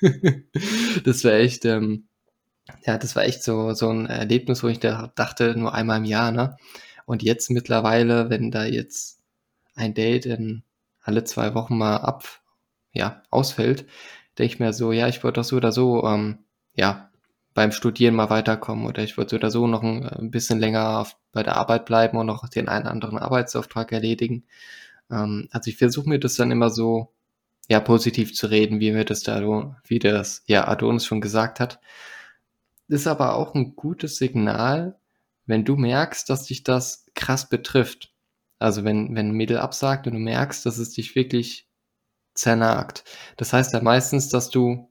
das 1.04 1.24
wäre 1.24 1.38
echt, 1.38 1.64
ähm, 1.64 2.08
ja, 2.86 2.98
das 2.98 3.16
war 3.16 3.24
echt 3.24 3.42
so, 3.44 3.74
so 3.74 3.90
ein 3.90 4.06
Erlebnis, 4.06 4.62
wo 4.62 4.68
ich 4.68 4.80
da 4.80 5.12
dachte, 5.14 5.56
nur 5.56 5.74
einmal 5.74 5.98
im 5.98 6.04
Jahr, 6.04 6.32
ne? 6.32 6.56
Und 7.06 7.22
jetzt 7.22 7.50
mittlerweile, 7.50 8.30
wenn 8.30 8.50
da 8.50 8.64
jetzt 8.64 9.20
ein 9.74 9.94
Date 9.94 10.26
in 10.26 10.62
alle 11.02 11.24
zwei 11.24 11.54
Wochen 11.54 11.76
mal 11.78 11.96
ab, 11.96 12.42
ja, 12.92 13.22
ausfällt, 13.30 13.86
denke 14.38 14.54
ich 14.54 14.60
mir 14.60 14.72
so, 14.72 14.92
ja, 14.92 15.08
ich 15.08 15.22
wollte 15.24 15.40
doch 15.40 15.44
so 15.44 15.56
oder 15.56 15.72
so, 15.72 16.04
ähm, 16.06 16.38
ja, 16.74 17.10
beim 17.54 17.72
Studieren 17.72 18.14
mal 18.14 18.30
weiterkommen 18.30 18.86
oder 18.86 19.02
ich 19.02 19.18
wollte 19.18 19.30
so 19.30 19.36
oder 19.36 19.50
so 19.50 19.66
noch 19.66 19.82
ein, 19.82 20.06
ein 20.06 20.30
bisschen 20.30 20.58
länger 20.58 20.98
auf, 21.00 21.16
bei 21.32 21.42
der 21.42 21.56
Arbeit 21.56 21.84
bleiben 21.86 22.18
und 22.18 22.26
noch 22.26 22.48
den 22.48 22.68
einen 22.68 22.86
anderen 22.86 23.18
Arbeitsauftrag 23.18 23.92
erledigen. 23.92 24.44
Ähm, 25.10 25.48
also 25.50 25.70
ich 25.70 25.76
versuche 25.76 26.08
mir 26.08 26.18
das 26.18 26.36
dann 26.36 26.50
immer 26.50 26.70
so, 26.70 27.12
ja, 27.68 27.80
positiv 27.80 28.34
zu 28.34 28.48
reden, 28.48 28.80
wie 28.80 28.92
mir 28.92 29.04
das 29.04 29.22
da, 29.22 29.40
wie 29.86 29.98
das, 29.98 30.42
ja, 30.46 30.66
Adonis 30.68 31.06
schon 31.06 31.20
gesagt 31.20 31.60
hat 31.60 31.80
ist 32.92 33.06
aber 33.06 33.36
auch 33.36 33.54
ein 33.54 33.74
gutes 33.74 34.16
Signal, 34.16 34.98
wenn 35.46 35.64
du 35.64 35.76
merkst, 35.76 36.28
dass 36.28 36.44
dich 36.44 36.62
das 36.62 37.06
krass 37.14 37.48
betrifft. 37.48 38.12
Also 38.58 38.84
wenn, 38.84 39.14
wenn 39.16 39.30
ein 39.30 39.36
Mädel 39.36 39.58
absagt 39.58 40.06
und 40.06 40.12
du 40.12 40.18
merkst, 40.18 40.64
dass 40.66 40.78
es 40.78 40.92
dich 40.92 41.16
wirklich 41.16 41.68
zernagt. 42.34 43.04
Das 43.36 43.52
heißt 43.52 43.72
ja 43.72 43.82
meistens, 43.82 44.28
dass 44.28 44.50
du 44.50 44.88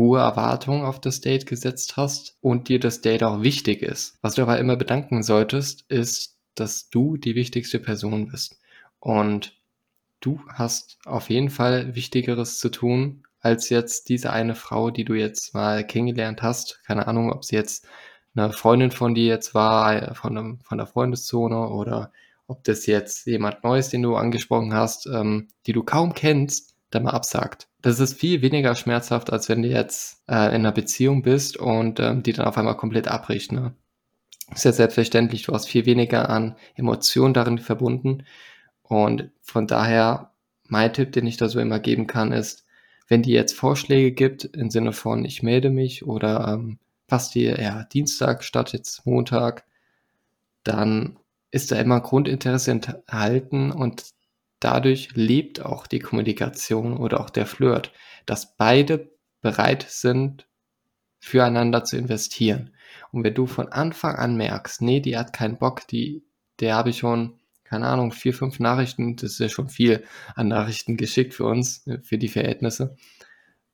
hohe 0.00 0.18
Erwartungen 0.18 0.84
auf 0.84 1.00
das 1.00 1.20
Date 1.20 1.46
gesetzt 1.46 1.96
hast 1.96 2.36
und 2.40 2.68
dir 2.68 2.80
das 2.80 3.02
Date 3.02 3.22
auch 3.22 3.42
wichtig 3.42 3.82
ist. 3.82 4.18
Was 4.22 4.34
du 4.34 4.42
aber 4.42 4.58
immer 4.58 4.76
bedanken 4.76 5.22
solltest, 5.22 5.84
ist, 5.88 6.38
dass 6.54 6.88
du 6.88 7.18
die 7.18 7.34
wichtigste 7.34 7.78
Person 7.78 8.28
bist. 8.28 8.58
Und 8.98 9.56
du 10.20 10.40
hast 10.48 10.98
auf 11.04 11.28
jeden 11.30 11.50
Fall 11.50 11.94
Wichtigeres 11.94 12.58
zu 12.58 12.70
tun, 12.70 13.24
als 13.40 13.68
jetzt 13.68 14.08
diese 14.08 14.32
eine 14.32 14.54
Frau, 14.54 14.90
die 14.90 15.04
du 15.04 15.14
jetzt 15.14 15.54
mal 15.54 15.86
kennengelernt 15.86 16.42
hast. 16.42 16.82
Keine 16.84 17.06
Ahnung, 17.06 17.30
ob 17.32 17.44
sie 17.44 17.56
jetzt 17.56 17.86
eine 18.34 18.52
Freundin 18.52 18.90
von 18.90 19.14
dir 19.14 19.26
jetzt 19.26 19.54
war, 19.54 20.14
von, 20.14 20.36
einem, 20.36 20.60
von 20.60 20.78
der 20.78 20.86
Freundeszone 20.86 21.68
oder 21.68 22.12
ob 22.46 22.64
das 22.64 22.86
jetzt 22.86 23.26
jemand 23.26 23.62
Neues, 23.64 23.90
den 23.90 24.02
du 24.02 24.16
angesprochen 24.16 24.74
hast, 24.74 25.06
ähm, 25.06 25.48
die 25.66 25.72
du 25.72 25.82
kaum 25.82 26.14
kennst, 26.14 26.69
da 26.90 27.00
mal 27.00 27.10
absagt. 27.10 27.68
Das 27.82 28.00
ist 28.00 28.18
viel 28.18 28.42
weniger 28.42 28.74
schmerzhaft, 28.74 29.32
als 29.32 29.48
wenn 29.48 29.62
du 29.62 29.68
jetzt 29.68 30.22
äh, 30.28 30.48
in 30.48 30.62
einer 30.62 30.72
Beziehung 30.72 31.22
bist 31.22 31.56
und 31.56 32.00
ähm, 32.00 32.22
die 32.22 32.32
dann 32.32 32.46
auf 32.46 32.58
einmal 32.58 32.76
komplett 32.76 33.08
abbricht. 33.08 33.52
Ne? 33.52 33.74
Ist 34.52 34.64
ja 34.64 34.72
selbstverständlich, 34.72 35.44
du 35.44 35.52
hast 35.52 35.68
viel 35.68 35.86
weniger 35.86 36.28
an 36.28 36.56
Emotionen 36.74 37.34
darin 37.34 37.58
verbunden. 37.58 38.24
Und 38.82 39.30
von 39.40 39.66
daher, 39.66 40.32
mein 40.66 40.92
Tipp, 40.92 41.12
den 41.12 41.26
ich 41.26 41.36
da 41.36 41.48
so 41.48 41.60
immer 41.60 41.78
geben 41.78 42.06
kann, 42.06 42.32
ist, 42.32 42.66
wenn 43.08 43.22
die 43.22 43.32
jetzt 43.32 43.54
Vorschläge 43.54 44.12
gibt 44.12 44.44
im 44.44 44.70
Sinne 44.70 44.92
von 44.92 45.24
ich 45.24 45.42
melde 45.42 45.70
mich 45.70 46.04
oder 46.04 46.48
ähm, 46.54 46.78
passt 47.06 47.34
dir 47.34 47.58
eher 47.58 47.88
Dienstag 47.92 48.44
statt 48.44 48.72
jetzt 48.72 49.04
Montag, 49.04 49.64
dann 50.62 51.18
ist 51.50 51.72
da 51.72 51.76
immer 51.76 52.00
Grundinteresse 52.00 52.70
enthalten 52.70 53.72
und 53.72 54.04
dadurch 54.60 55.10
lebt 55.14 55.64
auch 55.64 55.86
die 55.86 55.98
Kommunikation 55.98 56.96
oder 56.96 57.20
auch 57.20 57.30
der 57.30 57.46
Flirt, 57.46 57.92
dass 58.26 58.56
beide 58.56 59.10
bereit 59.40 59.86
sind, 59.88 60.46
füreinander 61.18 61.84
zu 61.84 61.96
investieren. 61.96 62.74
Und 63.12 63.24
wenn 63.24 63.34
du 63.34 63.46
von 63.46 63.68
Anfang 63.68 64.16
an 64.16 64.36
merkst, 64.36 64.82
nee, 64.82 65.00
die 65.00 65.16
hat 65.16 65.32
keinen 65.32 65.58
Bock, 65.58 65.86
die, 65.88 66.24
der 66.60 66.76
habe 66.76 66.90
ich 66.90 66.98
schon 66.98 67.40
keine 67.70 67.86
Ahnung, 67.86 68.10
vier, 68.10 68.34
fünf 68.34 68.58
Nachrichten, 68.58 69.14
das 69.14 69.32
ist 69.32 69.38
ja 69.38 69.48
schon 69.48 69.68
viel 69.68 70.02
an 70.34 70.48
Nachrichten 70.48 70.96
geschickt 70.96 71.34
für 71.34 71.44
uns, 71.44 71.88
für 72.02 72.18
die 72.18 72.26
Verhältnisse. 72.26 72.96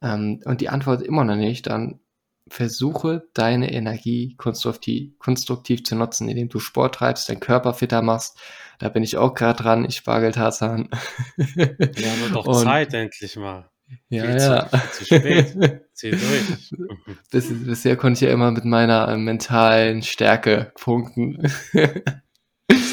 Ähm, 0.03 0.43
und 0.45 0.61
die 0.61 0.69
Antwort 0.69 1.01
immer 1.01 1.25
noch 1.25 1.37
nicht, 1.37 1.67
dann 1.67 2.01
versuche 2.49 3.29
deine 3.35 3.73
Energie 3.73 4.35
konstruktiv, 4.37 5.19
konstruktiv 5.19 5.85
zu 5.85 5.97
nutzen, 5.97 6.29
indem 6.29 6.49
du 6.49 6.59
Sport 6.59 6.97
treibst, 6.97 7.29
deinen 7.29 7.41
Körper 7.41 7.75
fitter 7.75 8.03
machst. 8.03 8.39
Da 8.79 8.89
bin 8.89 9.03
ich 9.03 9.17
auch 9.17 9.35
gerade 9.35 9.63
dran, 9.63 9.85
ich 9.85 9.97
spargel 9.97 10.33
Tarzan. 10.33 10.89
Ja, 11.37 11.67
aber 11.67 12.33
doch 12.33 12.47
und, 12.47 12.63
Zeit 12.63 12.93
endlich 12.95 13.37
mal. 13.37 13.71
Ja, 14.09 14.25
Viel 14.25 14.37
ja. 14.37 14.69
Zu, 14.91 14.99
zu 14.99 15.05
spät. 15.05 15.83
Zieh 15.93 16.11
durch. 16.11 16.75
Bis, 17.31 17.65
bisher 17.65 17.97
konnte 17.97 18.19
ich 18.19 18.29
ja 18.29 18.33
immer 18.33 18.51
mit 18.51 18.65
meiner 18.65 19.09
äh, 19.09 19.17
mentalen 19.17 20.03
Stärke 20.03 20.73
punkten 20.75 21.39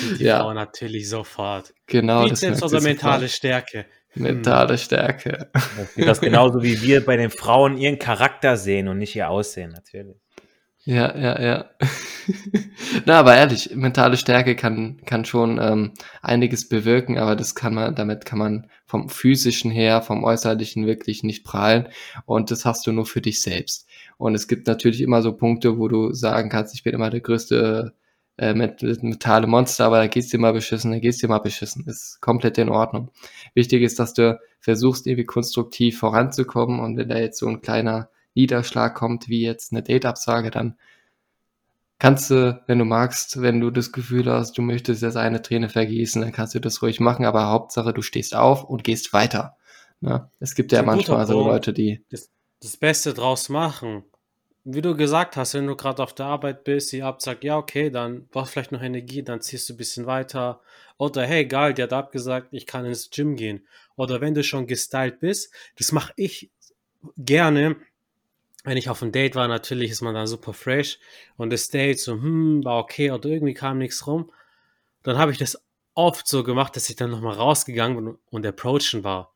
sind 0.03 0.19
die 0.19 0.23
ja. 0.25 0.39
Frauen 0.39 0.55
natürlich 0.55 1.09
sofort. 1.09 1.73
Genau. 1.87 2.27
Bizeps 2.27 2.63
oder 2.63 2.81
mentale 2.81 3.29
Stärke? 3.29 3.85
Mentale 4.15 4.77
Stärke. 4.77 5.49
Das 5.97 6.21
genauso 6.21 6.61
wie 6.61 6.81
wir 6.81 7.05
bei 7.05 7.17
den 7.17 7.29
Frauen 7.29 7.77
ihren 7.77 7.99
Charakter 7.99 8.57
sehen 8.57 8.87
und 8.87 8.97
nicht 8.99 9.15
ihr 9.15 9.29
Aussehen, 9.29 9.71
natürlich. 9.71 10.17
Ja, 10.85 11.17
ja, 11.17 11.41
ja. 11.41 11.65
Na, 13.05 13.19
aber 13.19 13.35
ehrlich, 13.35 13.73
mentale 13.73 14.17
Stärke 14.17 14.55
kann, 14.55 14.99
kann 15.05 15.23
schon 15.23 15.57
ähm, 15.61 15.93
einiges 16.21 16.67
bewirken, 16.67 17.17
aber 17.17 17.37
das 17.37 17.55
kann 17.55 17.73
man, 17.73 17.95
damit 17.95 18.25
kann 18.25 18.37
man 18.37 18.67
vom 18.85 19.07
physischen 19.07 19.71
her, 19.71 20.01
vom 20.01 20.25
äußerlichen 20.25 20.85
wirklich 20.85 21.23
nicht 21.23 21.45
prahlen. 21.45 21.87
Und 22.25 22.51
das 22.51 22.65
hast 22.65 22.85
du 22.85 22.91
nur 22.91 23.05
für 23.05 23.21
dich 23.21 23.41
selbst. 23.41 23.87
Und 24.17 24.35
es 24.35 24.49
gibt 24.49 24.67
natürlich 24.67 24.99
immer 24.99 25.21
so 25.21 25.33
Punkte, 25.33 25.77
wo 25.77 25.87
du 25.87 26.13
sagen 26.13 26.49
kannst, 26.49 26.75
ich 26.75 26.83
bin 26.83 26.93
immer 26.93 27.09
der 27.09 27.21
größte 27.21 27.93
äh, 28.37 28.53
mit, 28.53 28.81
mit 28.81 29.03
mentale 29.03 29.47
Monster, 29.47 29.85
aber 29.85 29.97
da 29.97 30.07
geht's 30.07 30.29
dir 30.29 30.39
mal 30.39 30.53
beschissen, 30.53 30.91
da 30.91 30.99
geht's 30.99 31.19
dir 31.19 31.27
mal 31.27 31.39
beschissen. 31.39 31.85
Ist 31.87 32.21
komplett 32.21 32.57
in 32.57 32.69
Ordnung. 32.69 33.11
Wichtig 33.53 33.81
ist, 33.83 33.99
dass 33.99 34.13
du 34.13 34.39
versuchst, 34.59 35.05
irgendwie 35.05 35.25
konstruktiv 35.25 35.99
voranzukommen 35.99 36.79
und 36.79 36.97
wenn 36.97 37.09
da 37.09 37.17
jetzt 37.17 37.39
so 37.39 37.47
ein 37.47 37.61
kleiner 37.61 38.09
Niederschlag 38.33 38.95
kommt, 38.95 39.29
wie 39.29 39.41
jetzt 39.41 39.71
eine 39.71 39.83
Date-Absage, 39.83 40.49
dann 40.49 40.75
kannst 41.99 42.31
du, 42.31 42.61
wenn 42.67 42.79
du 42.79 42.85
magst, 42.85 43.41
wenn 43.41 43.61
du 43.61 43.69
das 43.69 43.91
Gefühl 43.91 44.29
hast, 44.29 44.57
du 44.57 44.61
möchtest 44.61 45.03
jetzt 45.03 45.15
eine 45.15 45.41
Träne 45.41 45.69
vergießen, 45.69 46.21
dann 46.21 46.31
kannst 46.31 46.55
du 46.55 46.59
das 46.59 46.81
ruhig 46.81 46.99
machen, 46.99 47.25
aber 47.25 47.49
Hauptsache, 47.49 47.93
du 47.93 48.01
stehst 48.01 48.35
auf 48.35 48.63
und 48.63 48.83
gehst 48.83 49.13
weiter. 49.13 49.55
Ne? 50.01 50.29
Es 50.39 50.55
gibt 50.55 50.71
ja 50.71 50.83
manchmal 50.83 51.25
so 51.27 51.47
Leute, 51.47 51.71
die. 51.71 52.03
Das, 52.09 52.29
das 52.61 52.77
Beste 52.77 53.13
draus 53.13 53.47
machen. 53.47 54.03
Wie 54.65 54.81
du 54.81 54.95
gesagt 54.95 55.35
hast, 55.35 55.55
wenn 55.55 55.67
du 55.67 55.75
gerade 55.75 56.01
auf 56.01 56.13
der 56.13 56.27
Arbeit 56.27 56.63
bist, 56.63 56.91
die 56.93 57.03
absagt, 57.03 57.43
ja, 57.43 57.57
okay, 57.57 57.89
dann 57.89 58.27
brauchst 58.27 58.53
vielleicht 58.53 58.71
noch 58.71 58.81
Energie, 58.81 59.21
dann 59.21 59.41
ziehst 59.41 59.67
du 59.67 59.73
ein 59.73 59.77
bisschen 59.77 60.05
weiter. 60.05 60.61
Oder 60.97 61.25
hey, 61.25 61.45
geil, 61.45 61.73
die 61.73 61.83
hat 61.83 61.91
abgesagt, 61.91 62.47
ich 62.51 62.65
kann 62.65 62.85
ins 62.85 63.09
Gym 63.09 63.35
gehen. 63.35 63.67
Oder 63.97 64.21
wenn 64.21 64.33
du 64.33 64.43
schon 64.43 64.65
gestylt 64.65 65.19
bist, 65.19 65.53
das 65.77 65.91
mache 65.91 66.13
ich 66.15 66.49
gerne, 67.17 67.75
wenn 68.63 68.77
ich 68.77 68.89
auf 68.89 69.01
ein 69.01 69.11
Date 69.11 69.35
war, 69.35 69.47
natürlich 69.47 69.91
ist 69.91 70.01
man 70.01 70.13
dann 70.15 70.27
super 70.27 70.53
fresh 70.53 70.99
und 71.37 71.51
das 71.51 71.69
Date 71.69 71.99
so, 71.99 72.13
hm, 72.13 72.63
war 72.63 72.79
okay 72.79 73.11
oder 73.11 73.29
irgendwie 73.29 73.53
kam 73.53 73.77
nichts 73.77 74.07
rum. 74.07 74.31
Dann 75.03 75.17
habe 75.17 75.31
ich 75.33 75.37
das 75.37 75.61
oft 75.95 76.27
so 76.27 76.43
gemacht, 76.43 76.75
dass 76.75 76.89
ich 76.89 76.95
dann 76.95 77.11
nochmal 77.11 77.35
rausgegangen 77.35 77.97
bin 77.97 78.17
und 78.31 78.45
approachen 78.45 79.03
war. 79.03 79.33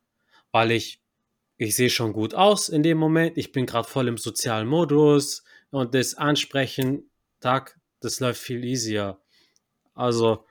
Weil 0.52 0.70
ich, 0.72 1.00
ich 1.58 1.74
sehe 1.76 1.90
schon 1.90 2.12
gut 2.12 2.34
aus 2.34 2.68
in 2.68 2.82
dem 2.82 2.98
Moment, 2.98 3.36
ich 3.36 3.52
bin 3.52 3.66
gerade 3.66 3.88
voll 3.88 4.08
im 4.08 4.16
sozialen 4.16 4.66
Modus 4.66 5.42
und 5.70 5.94
das 5.94 6.14
Ansprechen, 6.14 7.10
Tag, 7.40 7.78
das 8.00 8.20
läuft 8.20 8.40
viel 8.40 8.64
easier. 8.64 9.20
Also, 9.94 10.44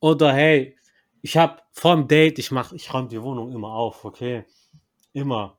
oder 0.00 0.32
hey, 0.32 0.76
ich 1.22 1.36
habe 1.36 1.62
vor 1.72 1.96
dem 1.96 2.06
Date, 2.06 2.38
ich 2.38 2.50
mach, 2.50 2.72
ich 2.72 2.92
räume 2.92 3.08
die 3.08 3.22
Wohnung 3.22 3.52
immer 3.52 3.72
auf, 3.72 4.04
okay? 4.04 4.44
Immer. 5.14 5.58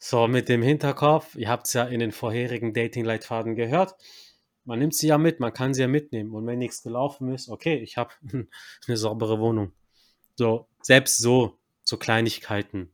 So, 0.00 0.28
mit 0.28 0.48
dem 0.48 0.62
Hinterkopf, 0.62 1.36
ihr 1.36 1.48
habt 1.48 1.66
es 1.66 1.72
ja 1.72 1.84
in 1.84 2.00
den 2.00 2.12
vorherigen 2.12 2.74
Dating-Leitfaden 2.74 3.54
gehört, 3.54 3.94
man 4.64 4.80
nimmt 4.80 4.94
sie 4.94 5.06
ja 5.08 5.18
mit, 5.18 5.40
man 5.40 5.54
kann 5.54 5.72
sie 5.72 5.80
ja 5.80 5.88
mitnehmen. 5.88 6.34
Und 6.34 6.46
wenn 6.46 6.58
nichts 6.58 6.82
gelaufen 6.82 7.32
ist, 7.32 7.48
okay, 7.48 7.78
ich 7.78 7.96
habe 7.96 8.10
eine 8.86 8.96
saubere 8.96 9.38
Wohnung. 9.40 9.72
So, 10.36 10.68
selbst 10.82 11.18
so, 11.18 11.58
so 11.82 11.96
Kleinigkeiten. 11.96 12.92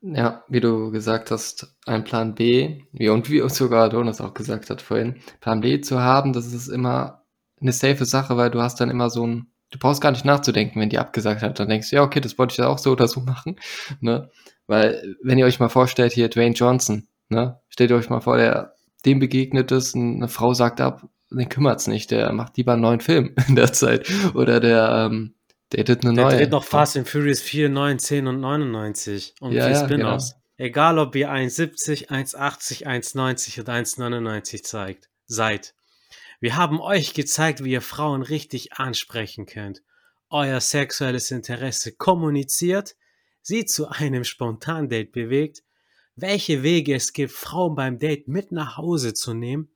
Ja, 0.00 0.44
wie 0.48 0.60
du 0.60 0.90
gesagt 0.92 1.30
hast, 1.32 1.76
ein 1.84 2.04
Plan 2.04 2.34
B, 2.34 2.82
wie 2.92 3.08
und 3.08 3.30
wie 3.30 3.42
sogar 3.48 3.88
Donas 3.88 4.20
auch 4.20 4.34
gesagt 4.34 4.70
hat 4.70 4.80
vorhin, 4.80 5.16
Plan 5.40 5.60
B 5.60 5.80
zu 5.80 6.00
haben, 6.00 6.32
das 6.32 6.52
ist 6.52 6.68
immer 6.68 7.24
eine 7.60 7.72
safe 7.72 8.04
Sache, 8.04 8.36
weil 8.36 8.50
du 8.50 8.62
hast 8.62 8.80
dann 8.80 8.90
immer 8.90 9.10
so 9.10 9.26
ein, 9.26 9.50
du 9.70 9.78
brauchst 9.78 10.00
gar 10.00 10.12
nicht 10.12 10.24
nachzudenken, 10.24 10.80
wenn 10.80 10.90
die 10.90 10.98
abgesagt 10.98 11.42
hat, 11.42 11.58
dann 11.58 11.68
denkst 11.68 11.90
du, 11.90 11.96
ja, 11.96 12.02
okay, 12.02 12.20
das 12.20 12.38
wollte 12.38 12.52
ich 12.52 12.58
ja 12.58 12.68
auch 12.68 12.78
so 12.78 12.92
oder 12.92 13.08
so 13.08 13.20
machen, 13.26 13.56
ne? 14.00 14.30
Weil, 14.66 15.16
wenn 15.22 15.38
ihr 15.38 15.46
euch 15.46 15.60
mal 15.60 15.70
vorstellt, 15.70 16.12
hier 16.12 16.28
Dwayne 16.28 16.54
Johnson, 16.54 17.08
ne? 17.28 17.60
Stellt 17.68 17.90
euch 17.92 18.10
mal 18.10 18.20
vor, 18.20 18.36
der 18.36 18.74
dem 19.04 19.18
begegnet 19.18 19.72
ist, 19.72 19.96
eine 19.96 20.28
Frau 20.28 20.54
sagt 20.54 20.80
ab, 20.80 21.08
den 21.30 21.48
kümmert's 21.48 21.86
nicht, 21.86 22.10
der 22.10 22.32
macht 22.32 22.56
lieber 22.56 22.72
einen 22.72 22.82
neuen 22.82 23.00
Film 23.00 23.34
in 23.48 23.56
der 23.56 23.72
Zeit. 23.72 24.08
Oder 24.34 24.60
der, 24.60 25.08
ähm, 25.10 25.34
datet 25.70 26.04
eine 26.04 26.14
der 26.14 26.24
neue. 26.24 26.30
Der 26.30 26.40
dreht 26.40 26.50
noch 26.50 26.64
Fast 26.64 26.96
and 26.96 27.08
Furious 27.08 27.40
4, 27.40 27.68
9, 27.68 27.98
10 27.98 28.26
und 28.26 28.40
99 28.40 29.34
und 29.40 29.52
ja, 29.52 29.68
ja, 29.68 29.84
Spin-offs. 29.84 30.30
Genau. 30.30 30.42
Egal, 30.56 30.98
ob 30.98 31.14
ihr 31.14 31.30
1,70, 31.30 32.08
1,80, 32.08 32.84
1,90 32.84 33.60
oder 33.60 33.74
1,99 33.74 34.62
zeigt, 34.64 35.08
seid. 35.26 35.74
Wir 36.40 36.56
haben 36.56 36.80
euch 36.80 37.14
gezeigt, 37.14 37.62
wie 37.62 37.72
ihr 37.72 37.82
Frauen 37.82 38.22
richtig 38.22 38.74
ansprechen 38.74 39.46
könnt. 39.46 39.82
Euer 40.30 40.60
sexuelles 40.60 41.30
Interesse 41.30 41.92
kommuniziert, 41.92 42.96
sie 43.40 43.64
zu 43.64 43.88
einem 43.88 44.24
Spontandate 44.24 45.10
bewegt, 45.10 45.62
welche 46.16 46.62
Wege 46.62 46.94
es 46.94 47.12
gibt, 47.12 47.32
Frauen 47.32 47.76
beim 47.76 47.98
Date 47.98 48.26
mit 48.26 48.50
nach 48.50 48.76
Hause 48.76 49.14
zu 49.14 49.34
nehmen, 49.34 49.70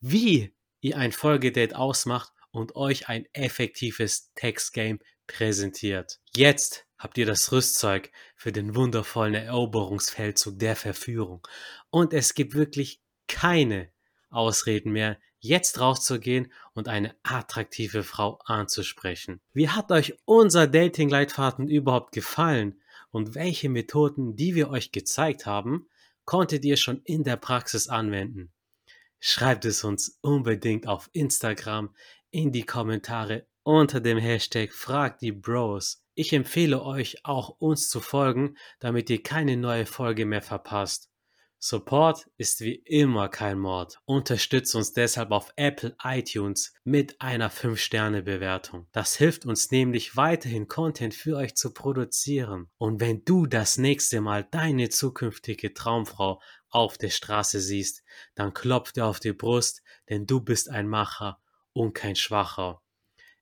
wie 0.00 0.54
ihr 0.80 0.98
ein 0.98 1.12
Folgedate 1.12 1.76
ausmacht 1.76 2.32
und 2.52 2.76
euch 2.76 3.08
ein 3.08 3.26
effektives 3.32 4.32
Textgame 4.34 5.00
präsentiert. 5.26 6.20
Jetzt 6.34 6.86
habt 6.98 7.18
ihr 7.18 7.26
das 7.26 7.50
Rüstzeug 7.50 8.12
für 8.36 8.52
den 8.52 8.76
wundervollen 8.76 9.34
Eroberungsfeldzug 9.34 10.58
der 10.58 10.76
Verführung. 10.76 11.46
Und 11.90 12.12
es 12.12 12.34
gibt 12.34 12.54
wirklich 12.54 13.00
keine 13.26 13.90
Ausreden 14.30 14.92
mehr, 14.92 15.18
jetzt 15.40 15.80
rauszugehen 15.80 16.52
und 16.72 16.86
eine 16.86 17.16
attraktive 17.24 18.04
Frau 18.04 18.38
anzusprechen. 18.44 19.40
Wie 19.52 19.68
hat 19.68 19.90
euch 19.90 20.14
unser 20.24 20.68
Dating-Leitfaden 20.68 21.66
überhaupt 21.66 22.12
gefallen? 22.12 22.78
und 23.12 23.34
welche 23.34 23.68
Methoden, 23.68 24.34
die 24.34 24.56
wir 24.56 24.70
euch 24.70 24.90
gezeigt 24.90 25.46
haben, 25.46 25.86
konntet 26.24 26.64
ihr 26.64 26.76
schon 26.76 27.02
in 27.04 27.22
der 27.22 27.36
Praxis 27.36 27.88
anwenden. 27.88 28.52
Schreibt 29.20 29.64
es 29.64 29.84
uns 29.84 30.18
unbedingt 30.22 30.88
auf 30.88 31.08
Instagram 31.12 31.94
in 32.32 32.50
die 32.50 32.64
Kommentare 32.64 33.46
unter 33.62 34.00
dem 34.00 34.18
Hashtag 34.18 34.72
Frag 34.72 35.18
die 35.18 35.32
Bros. 35.32 36.02
Ich 36.14 36.32
empfehle 36.32 36.82
euch 36.82 37.24
auch 37.24 37.50
uns 37.60 37.88
zu 37.88 38.00
folgen, 38.00 38.56
damit 38.80 39.08
ihr 39.10 39.22
keine 39.22 39.56
neue 39.56 39.86
Folge 39.86 40.26
mehr 40.26 40.42
verpasst. 40.42 41.10
Support 41.58 42.26
ist 42.38 42.60
wie 42.62 42.74
immer 42.74 43.28
kein 43.28 43.58
Mord. 43.60 44.00
Unterstützt 44.04 44.74
uns 44.74 44.94
deshalb 44.94 45.30
auf 45.30 45.52
Apple 45.54 45.94
iTunes 46.02 46.74
mit 46.82 47.20
einer 47.20 47.52
5-Sterne-Bewertung. 47.52 48.88
Das 48.90 49.14
hilft 49.14 49.46
uns 49.46 49.70
nämlich 49.70 50.16
weiterhin 50.16 50.66
Content 50.66 51.14
für 51.14 51.36
euch 51.36 51.54
zu 51.54 51.72
produzieren. 51.72 52.68
Und 52.78 53.00
wenn 53.00 53.24
du 53.24 53.46
das 53.46 53.78
nächste 53.78 54.20
Mal 54.20 54.42
deine 54.50 54.88
zukünftige 54.88 55.72
Traumfrau 55.72 56.42
auf 56.68 56.98
der 56.98 57.10
Straße 57.10 57.60
siehst, 57.60 58.02
dann 58.34 58.54
klopf 58.54 58.90
dir 58.90 59.06
auf 59.06 59.20
die 59.20 59.32
Brust, 59.32 59.82
denn 60.08 60.26
du 60.26 60.40
bist 60.40 60.68
ein 60.68 60.88
Macher 60.88 61.41
und 61.72 61.94
kein 61.94 62.16
Schwacher. 62.16 62.80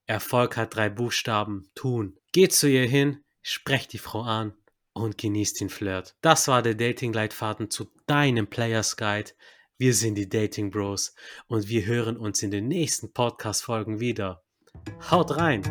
Erfolg 0.07 0.57
hat 0.57 0.75
drei 0.75 0.89
Buchstaben, 0.89 1.71
tun. 1.75 2.19
Geh 2.33 2.49
zu 2.49 2.69
ihr 2.69 2.87
hin, 2.87 3.23
sprech 3.43 3.89
die 3.89 3.99
Frau 3.99 4.23
an 4.23 4.55
und 4.93 5.19
genießt 5.19 5.61
den 5.61 5.69
Flirt. 5.69 6.17
Das 6.21 6.49
war 6.49 6.63
der 6.63 6.75
Dating-Leitfaden 6.75 7.71
zu 7.71 7.87
deinem 8.07 8.49
Players 8.49 8.97
Guide. 8.97 9.31
Wir 9.79 9.95
sind 9.95 10.17
die 10.17 10.29
Dating 10.29 10.71
Bros 10.71 11.15
und 11.47 11.69
wir 11.69 11.87
hören 11.87 12.17
uns 12.17 12.43
in 12.43 12.51
den 12.51 12.69
nächsten 12.69 13.13
Podcast-Folgen 13.13 14.01
wieder. 14.01 14.43
Haut 15.11 15.37
rein! 15.37 15.63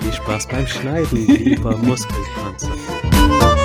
Viel 0.00 0.12
Spaß 0.12 0.48
beim 0.48 0.66
Schneiden, 0.66 1.26
lieber 1.44 1.76
Muskelpanzer. 1.76 3.56